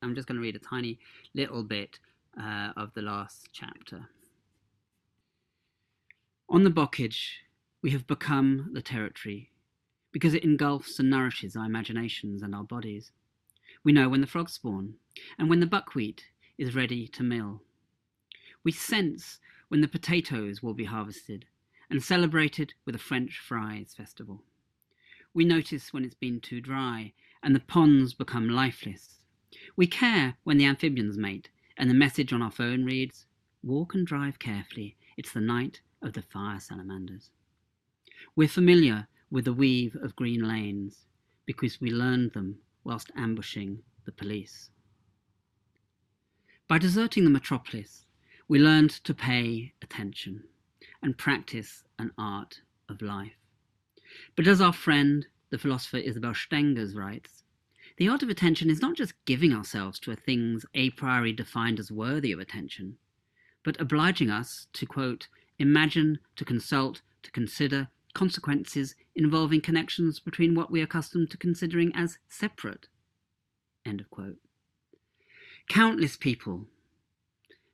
[0.00, 1.00] I'm just going to read a tiny
[1.34, 1.98] little bit
[2.40, 4.08] uh, of the last chapter.
[6.48, 7.24] On the Bocage,
[7.82, 9.51] we have become the territory
[10.12, 13.10] because it engulfs and nourishes our imaginations and our bodies.
[13.82, 14.94] We know when the frogs spawn
[15.38, 16.26] and when the buckwheat
[16.58, 17.62] is ready to mill.
[18.62, 21.46] We sense when the potatoes will be harvested
[21.90, 24.44] and celebrated with a French fries festival.
[25.34, 29.18] We notice when it's been too dry and the ponds become lifeless.
[29.76, 33.26] We care when the amphibians mate and the message on our phone reads,
[33.62, 37.30] Walk and drive carefully, it's the night of the fire salamanders.
[38.36, 41.06] We're familiar with the weave of green lanes
[41.46, 44.68] because we learned them whilst ambushing the police.
[46.68, 48.04] By deserting the metropolis,
[48.46, 50.44] we learned to pay attention
[51.02, 52.60] and practice an art
[52.90, 53.38] of life.
[54.36, 57.42] But as our friend, the philosopher Isabelle Stengers writes,
[57.96, 61.80] the art of attention is not just giving ourselves to a things a priori defined
[61.80, 62.98] as worthy of attention,
[63.64, 65.28] but obliging us to, quote,
[65.58, 71.92] imagine, to consult, to consider consequences involving connections between what we are accustomed to considering
[71.94, 72.88] as separate.
[73.84, 74.36] End of quote.
[75.68, 76.66] Countless people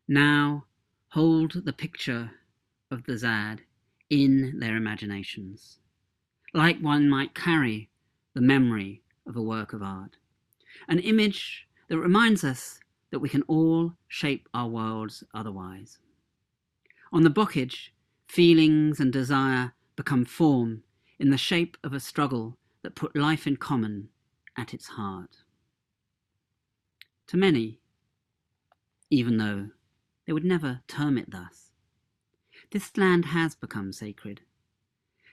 [0.07, 0.65] now
[1.11, 2.31] hold the picture
[2.91, 3.61] of the Zad
[4.11, 5.79] in their imaginations,
[6.55, 7.91] like one might carry
[8.35, 10.17] the memory of a work of art,
[10.89, 12.81] an image that reminds us
[13.11, 15.99] that we can all shape our worlds otherwise.
[17.13, 17.91] On the Bocage,
[18.27, 20.85] feelings and desire become form
[21.19, 24.09] in the shape of a struggle that put life in common
[24.57, 25.39] at its heart.
[27.27, 27.81] To many,
[29.11, 29.71] even though
[30.25, 31.73] they would never term it thus,
[32.71, 34.43] this land has become sacred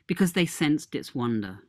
[0.08, 1.60] because they sensed its wonder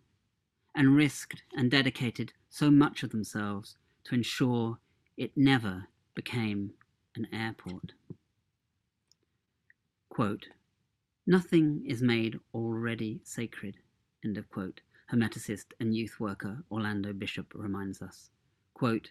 [0.74, 4.78] and risked and dedicated so much of themselves to ensure
[5.18, 6.72] it never became
[7.14, 7.92] an airport.
[10.09, 10.47] Quote,
[11.29, 13.77] Nothing is made already sacred,
[14.24, 14.81] end of quote,
[15.12, 18.31] hermeticist and youth worker Orlando Bishop reminds us.
[18.74, 19.11] Quote,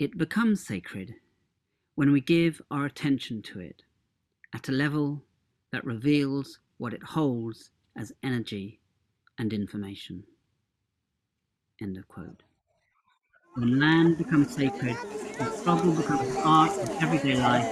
[0.00, 1.14] It becomes sacred
[1.94, 3.82] when we give our attention to it
[4.52, 5.22] at a level
[5.70, 8.80] that reveals what it holds as energy
[9.38, 10.24] and information.
[11.80, 12.42] End of quote.
[13.54, 14.96] When land becomes sacred,
[15.38, 17.70] the struggle becomes part of everyday life,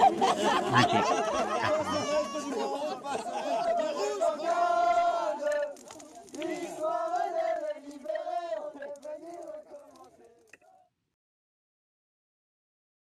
[0.71, 1.60] magic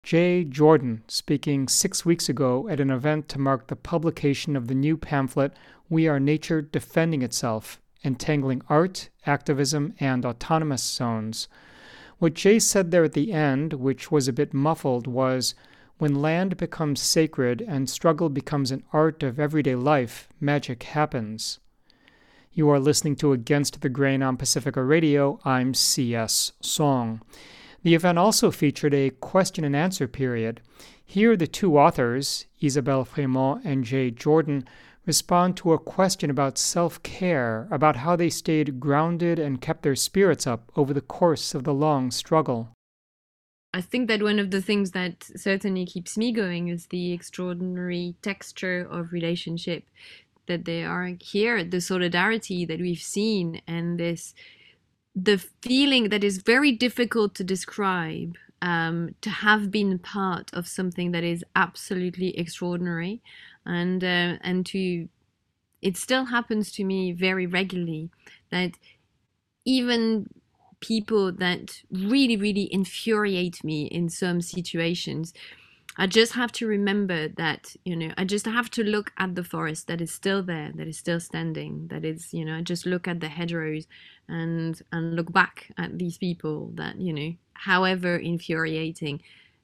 [0.08, 4.74] Jay Jordan speaking six weeks ago at an event to mark the publication of the
[4.74, 5.52] new pamphlet,
[5.90, 11.50] We Are Nature Defending Itself Entangling Art, Activism, and Autonomous Zones.
[12.20, 15.56] What Jay said there at the end, which was a bit muffled, was
[15.98, 21.60] when land becomes sacred and struggle becomes an art of everyday life, magic happens.
[22.54, 25.42] You are listening to Against the Grain on Pacifica Radio.
[25.44, 26.54] I'm C.S.
[26.64, 27.20] Soong.
[27.84, 30.62] The event also featured a question and answer period.
[31.06, 34.68] Here, the two authors, Isabelle Fremeaux and Jay Jordan,
[35.06, 39.96] respond to a question about self care, about how they stayed grounded and kept their
[39.96, 42.70] spirits up over the course of the long struggle.
[43.74, 48.16] I think that one of the things that certainly keeps me going is the extraordinary
[48.22, 49.84] texture of relationship
[50.48, 54.34] that they are here, the solidarity that we've seen, and this
[55.18, 61.12] the feeling that is very difficult to describe um, to have been part of something
[61.12, 63.22] that is absolutely extraordinary
[63.66, 65.10] and uh, and to
[65.82, 68.10] it still happens to me very regularly
[68.52, 68.72] that
[69.66, 70.28] even
[70.82, 75.34] people that really really infuriate me in some situations
[76.00, 79.44] I just have to remember that, you know, I just have to look at the
[79.44, 83.08] forest that is still there, that is still standing, that is, you know, just look
[83.08, 83.88] at the hedgerows
[84.30, 89.22] and and look back at these people that, you know, however infuriating,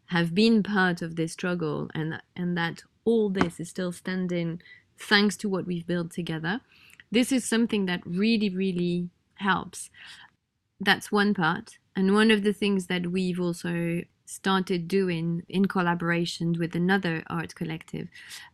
[0.07, 4.61] have been part of this struggle and and that all this is still standing
[4.97, 6.61] thanks to what we've built together.
[7.11, 9.91] This is something that really, really helps.
[10.79, 11.77] That's one part.
[11.95, 17.55] And one of the things that we've also started doing in collaboration with another art
[17.55, 18.07] collective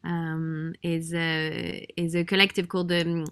[0.03, 3.25] um, is a is a collective called the um,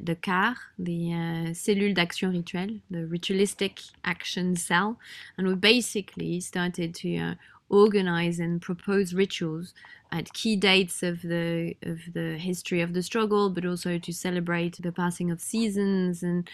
[0.00, 4.98] the CAR, the uh, Cellule d'Action Rituelle, the Ritualistic Action Cell,
[5.36, 7.34] and we basically started to uh,
[7.68, 9.74] organize and propose rituals
[10.12, 14.80] at key dates of the of the history of the struggle, but also to celebrate
[14.80, 16.48] the passing of seasons and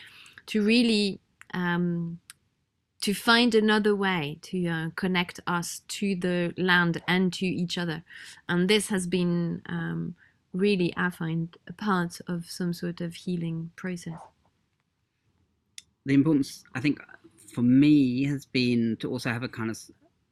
[0.46, 1.20] to really
[1.52, 2.18] um,
[3.04, 8.02] to find another way to uh, connect us to the land and to each other.
[8.48, 10.14] And this has been um,
[10.54, 14.18] really, I find, a part of some sort of healing process.
[16.06, 16.98] The importance, I think,
[17.54, 19.78] for me has been to also have a kind of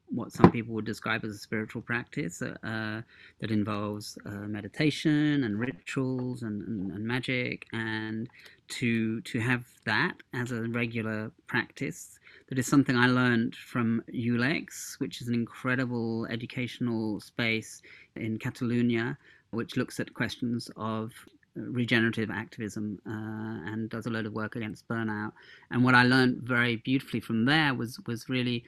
[0.09, 3.03] what some people would describe as a spiritual practice uh,
[3.41, 8.31] that involves uh, meditation and rituals and, and, and, magic, and
[8.69, 12.19] to to have that as a regular practice
[12.53, 17.81] that is something I learned from ULEX, which is an incredible educational space
[18.15, 19.17] in Catalonia,
[19.53, 21.13] which looks at questions of
[21.55, 25.33] regenerative activism uh, and does a load of work against burnout.
[25.71, 28.65] And what I learned very beautifully from there was was really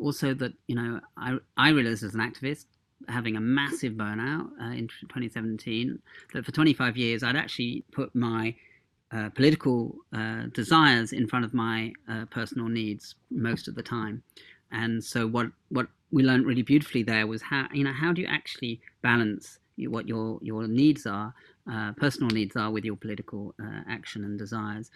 [0.00, 2.64] also that you know I I realized as an activist
[3.06, 5.96] having a massive burnout uh, in 2017
[6.34, 8.56] that for 25 years I'd actually put my
[9.10, 14.22] uh, political uh, desires in front of my uh, personal needs most of the time.
[14.70, 18.20] And so what what we learned really beautifully there was how you know how do
[18.20, 21.32] you actually balance what your your needs are,
[21.72, 24.90] uh, personal needs are, with your political uh, action and desires.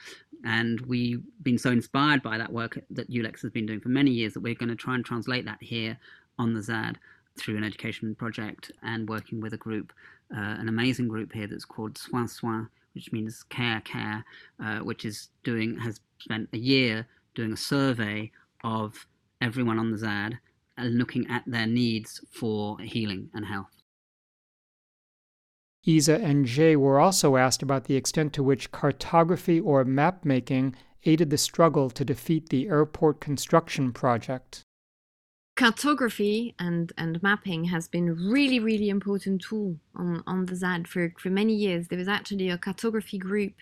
[0.45, 4.11] And we've been so inspired by that work that ULEX has been doing for many
[4.11, 5.97] years that we're going to try and translate that here
[6.39, 6.99] on the ZAD
[7.39, 9.93] through an education project and working with a group,
[10.31, 14.25] an amazing group here that's called Soin Soin which means care care,
[14.63, 18.31] uh, which is doing has spent a year doing a survey
[18.65, 19.07] of
[19.41, 20.39] everyone on the ZAD
[20.77, 23.83] and looking at their needs for healing and health.
[25.85, 30.77] Isa and Jay were also asked about the extent to which cartography or map making
[31.05, 34.63] aided the struggle to defeat the airport construction project.
[35.63, 41.15] Cartography and, and mapping has been really, really important tool on, on the ZAD for,
[41.21, 41.87] for many years.
[41.87, 43.53] There was actually a cartography group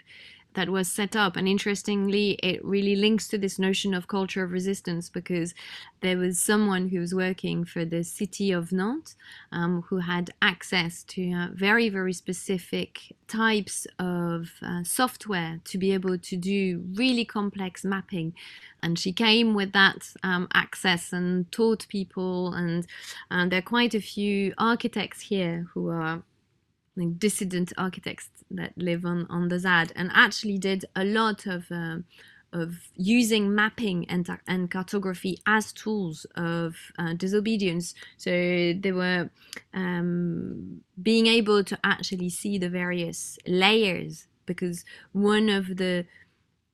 [0.55, 1.37] that was set up.
[1.37, 5.55] And interestingly, it really links to this notion of culture of resistance because
[6.01, 9.17] there was someone who was working for the city of Nantes
[9.53, 15.93] um, who had access to uh, very, very specific types of uh, software to be
[15.93, 18.35] able to do really complex mapping.
[18.83, 22.55] And she came with that um, access and taught people.
[22.55, 22.87] And,
[23.31, 26.23] and there are quite a few architects here who are
[27.01, 31.71] like dissident architects that live on, on the ZAD and actually did a lot of
[31.71, 31.97] uh,
[32.53, 37.95] of using mapping and, and cartography as tools of uh, disobedience.
[38.17, 39.31] So they were
[39.73, 46.07] um, being able to actually see the various layers because one of the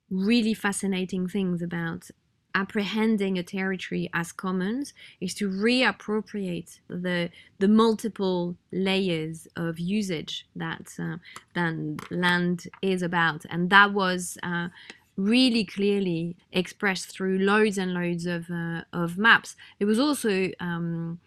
[0.09, 2.11] really fascinating things about
[2.57, 10.87] apprehending a territory as commons is to reappropriate the the multiple layers of usage that
[10.99, 11.17] uh,
[11.55, 13.45] then land is about.
[13.51, 14.69] And that was uh,
[15.17, 19.55] really clearly expressed through loads and loads of uh, of maps.
[19.79, 21.21] It was also um,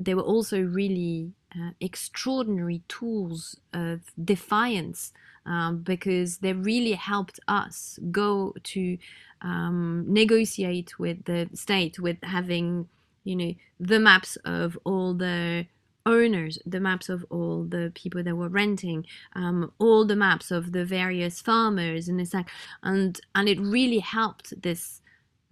[0.00, 4.00] they were also really uh, extraordinary tools of
[4.32, 5.12] defiance
[5.46, 8.98] um, because they really helped us go to
[9.44, 12.88] um, negotiate with the state with having
[13.22, 15.66] you know the maps of all the
[16.06, 20.72] owners the maps of all the people that were renting um, all the maps of
[20.72, 22.48] the various farmers and it's like
[22.82, 25.00] and and it really helped this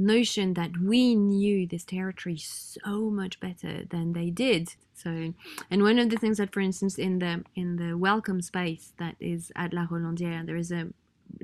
[0.03, 4.75] notion that we knew this territory so much better than they did.
[4.95, 5.33] So
[5.71, 9.17] and one of the things that for instance in the in the welcome space that
[9.19, 10.89] is at la rolandière there is a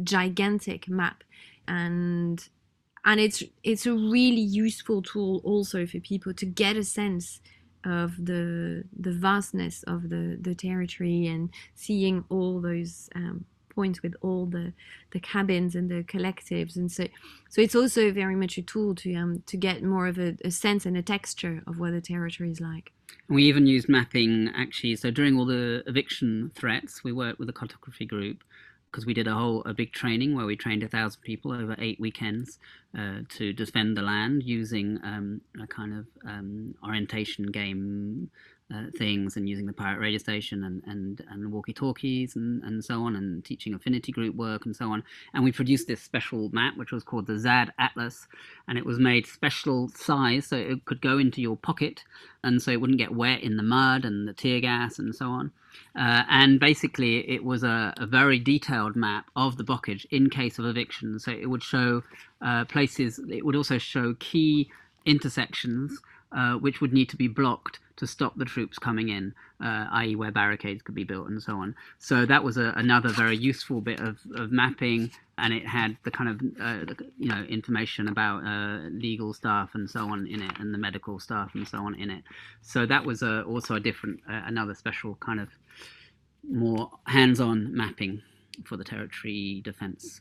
[0.02, 1.24] gigantic map.
[1.66, 2.46] And
[3.04, 7.40] and it's it's a really useful tool also for people to get a sense
[7.84, 13.44] of the the vastness of the the territory and seeing all those um,
[13.78, 14.72] points with all the
[15.12, 16.76] the cabins and the collectives.
[16.76, 17.06] And so
[17.48, 20.50] so it's also very much a tool to um to get more of a, a
[20.50, 22.92] sense and a texture of what the territory is like.
[23.28, 24.96] We even used mapping actually.
[24.96, 28.42] So during all the eviction threats we worked with a cartography group
[28.90, 31.76] because we did a whole a big training where we trained a thousand people over
[31.78, 32.58] eight weekends
[32.98, 38.30] uh, to defend the land using um, a kind of um, orientation game
[38.74, 42.84] uh, things and using the pirate radio station and and, and walkie talkies and, and
[42.84, 45.02] so on and teaching affinity group work and so on.
[45.32, 48.26] And we produced this special map which was called the ZAD Atlas
[48.66, 52.04] and it was made special size so it could go into your pocket
[52.44, 55.26] and so it wouldn't get wet in the mud and the tear gas and so
[55.26, 55.50] on.
[55.98, 60.58] Uh, and basically it was a, a, very detailed map of the bocage in case
[60.58, 61.18] of eviction.
[61.18, 62.02] So it would show
[62.42, 64.70] uh, places it would also show key
[65.06, 65.98] intersections
[66.32, 70.16] uh, which would need to be blocked to stop the troops coming in, uh, i.e.,
[70.16, 71.74] where barricades could be built and so on.
[71.98, 76.10] So that was a, another very useful bit of, of mapping, and it had the
[76.10, 80.52] kind of uh, you know information about uh, legal staff and so on in it,
[80.58, 82.24] and the medical staff and so on in it.
[82.62, 85.48] So that was a, also a different, uh, another special kind of
[86.48, 88.22] more hands-on mapping
[88.64, 90.20] for the territory defense.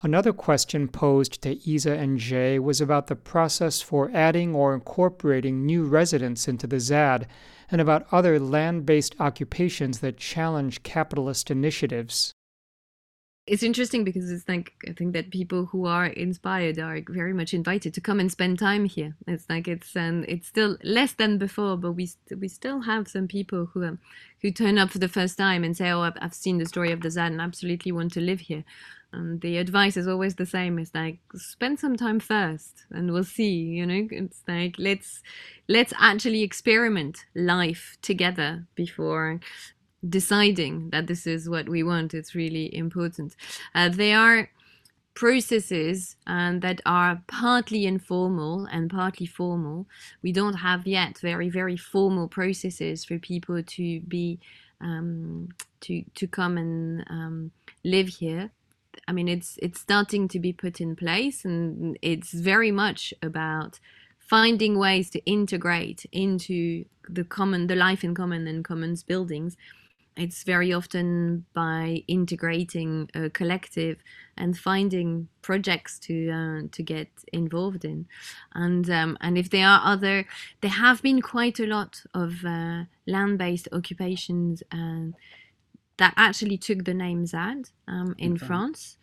[0.00, 5.66] Another question posed to Isa and Jay was about the process for adding or incorporating
[5.66, 7.26] new residents into the ZAD
[7.68, 12.32] and about other land based occupations that challenge capitalist initiatives.
[13.44, 17.52] It's interesting because it's like I think that people who are inspired are very much
[17.54, 19.16] invited to come and spend time here.
[19.26, 23.26] It's like it's um, it's still less than before, but we we still have some
[23.26, 23.98] people who um,
[24.42, 26.92] who turn up for the first time and say, "Oh, I've, I've seen the story
[26.92, 28.64] of the ZAD and absolutely want to live here."
[29.12, 33.24] And the advice is always the same it's like spend some time first and we'll
[33.24, 34.06] see you know?
[34.10, 35.22] It's like let's
[35.68, 39.40] let's actually experiment life together before
[40.06, 42.14] deciding that this is what we want.
[42.14, 43.34] It's really important.
[43.74, 44.50] Uh, there are
[45.14, 49.86] processes um, that are partly informal and partly formal.
[50.22, 54.38] We don't have yet very very formal processes for people to be
[54.80, 55.48] um,
[55.80, 57.50] to to come and um,
[57.84, 58.52] live here
[59.06, 63.80] I mean, it's it's starting to be put in place, and it's very much about
[64.18, 69.56] finding ways to integrate into the common, the life in common and commons buildings,
[70.18, 73.98] it's very often by integrating a collective
[74.36, 78.06] and finding projects to uh, to get involved in,
[78.52, 80.26] and um, and if there are other,
[80.60, 85.14] there have been quite a lot of uh, land-based occupations and
[85.98, 88.46] that actually took the name ZAD um, in okay.
[88.46, 88.96] France,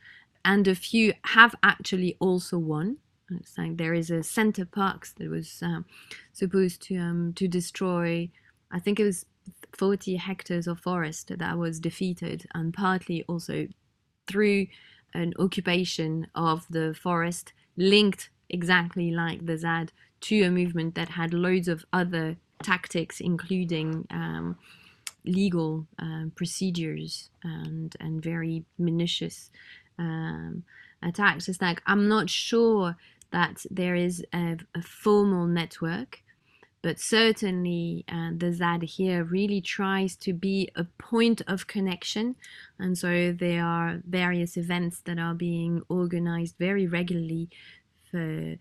[0.44, 2.98] and a few have actually also won.
[3.32, 5.86] It's like there is a Center Parcs that was um,
[6.34, 8.30] supposed to um, to destroy,
[8.72, 9.26] I think it was
[9.74, 13.68] 40 hectares of forest that was defeated, and partly also
[14.28, 14.68] through
[15.14, 19.92] an occupation of the forest linked exactly like the ZAD
[20.22, 24.58] to a movement that had loads of other tactics, including um,
[25.26, 29.52] legal um, procedures and and very minutious
[30.00, 30.64] um,
[31.02, 31.48] attacks.
[31.48, 32.96] It's like I'm not sure
[33.32, 36.22] that there is a, a formal network,
[36.82, 42.36] but certainly uh, the ZAD here really tries to be a point of connection,
[42.80, 47.50] and so there are various events that are being organized very regularly
[48.10, 48.56] for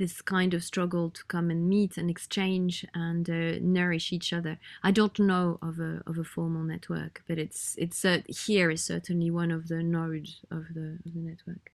[0.00, 4.58] this kind of struggle to come and meet and exchange and uh, nourish each other.
[4.82, 8.04] I don't know of a of a formal network, but it's it's
[8.46, 11.70] here is certainly one of the nodes of the of the network.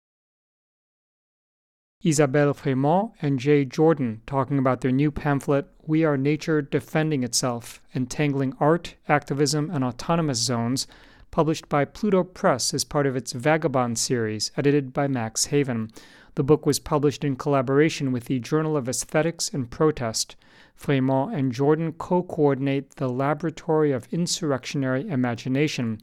[2.04, 7.80] Isabelle Fremeaux and Jay Jordan talking about their new pamphlet, We Are Nature Defending Itself
[7.94, 10.86] Entangling Art, Activism, and Autonomous Zones,
[11.30, 15.90] published by Pluto Press as part of its Vagabond series, edited by Max Haiven.
[16.34, 20.36] The book was published in collaboration with the Journal of Aesthetics and Protest.
[20.74, 25.98] Fremeaux and Jordan co coordinate the Laboratory of Insurrectionary Imagination.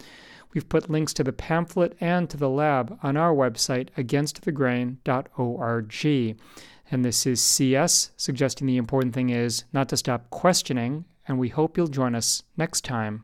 [0.54, 6.38] We've put links to the pamphlet and to the lab on our website, againstthegrain.org.
[6.92, 11.50] And this is CS, suggesting the important thing is not to stop questioning, and we
[11.50, 13.24] hope you'll join us next time.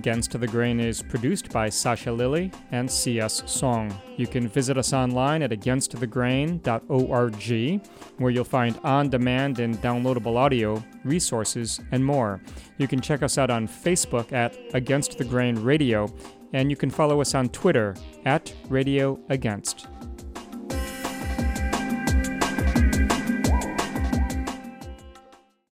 [0.00, 3.94] Against the Grain is produced by Sasha Lilly and CS Soong.
[4.16, 7.82] You can visit us online at againstthegrain.org,
[8.16, 12.40] where you'll find on demand and downloadable audio, resources, and more.
[12.78, 16.08] You can check us out on Facebook at Against the Grain Radio,
[16.54, 17.94] and you can follow us on Twitter
[18.24, 19.89] at Radio Against.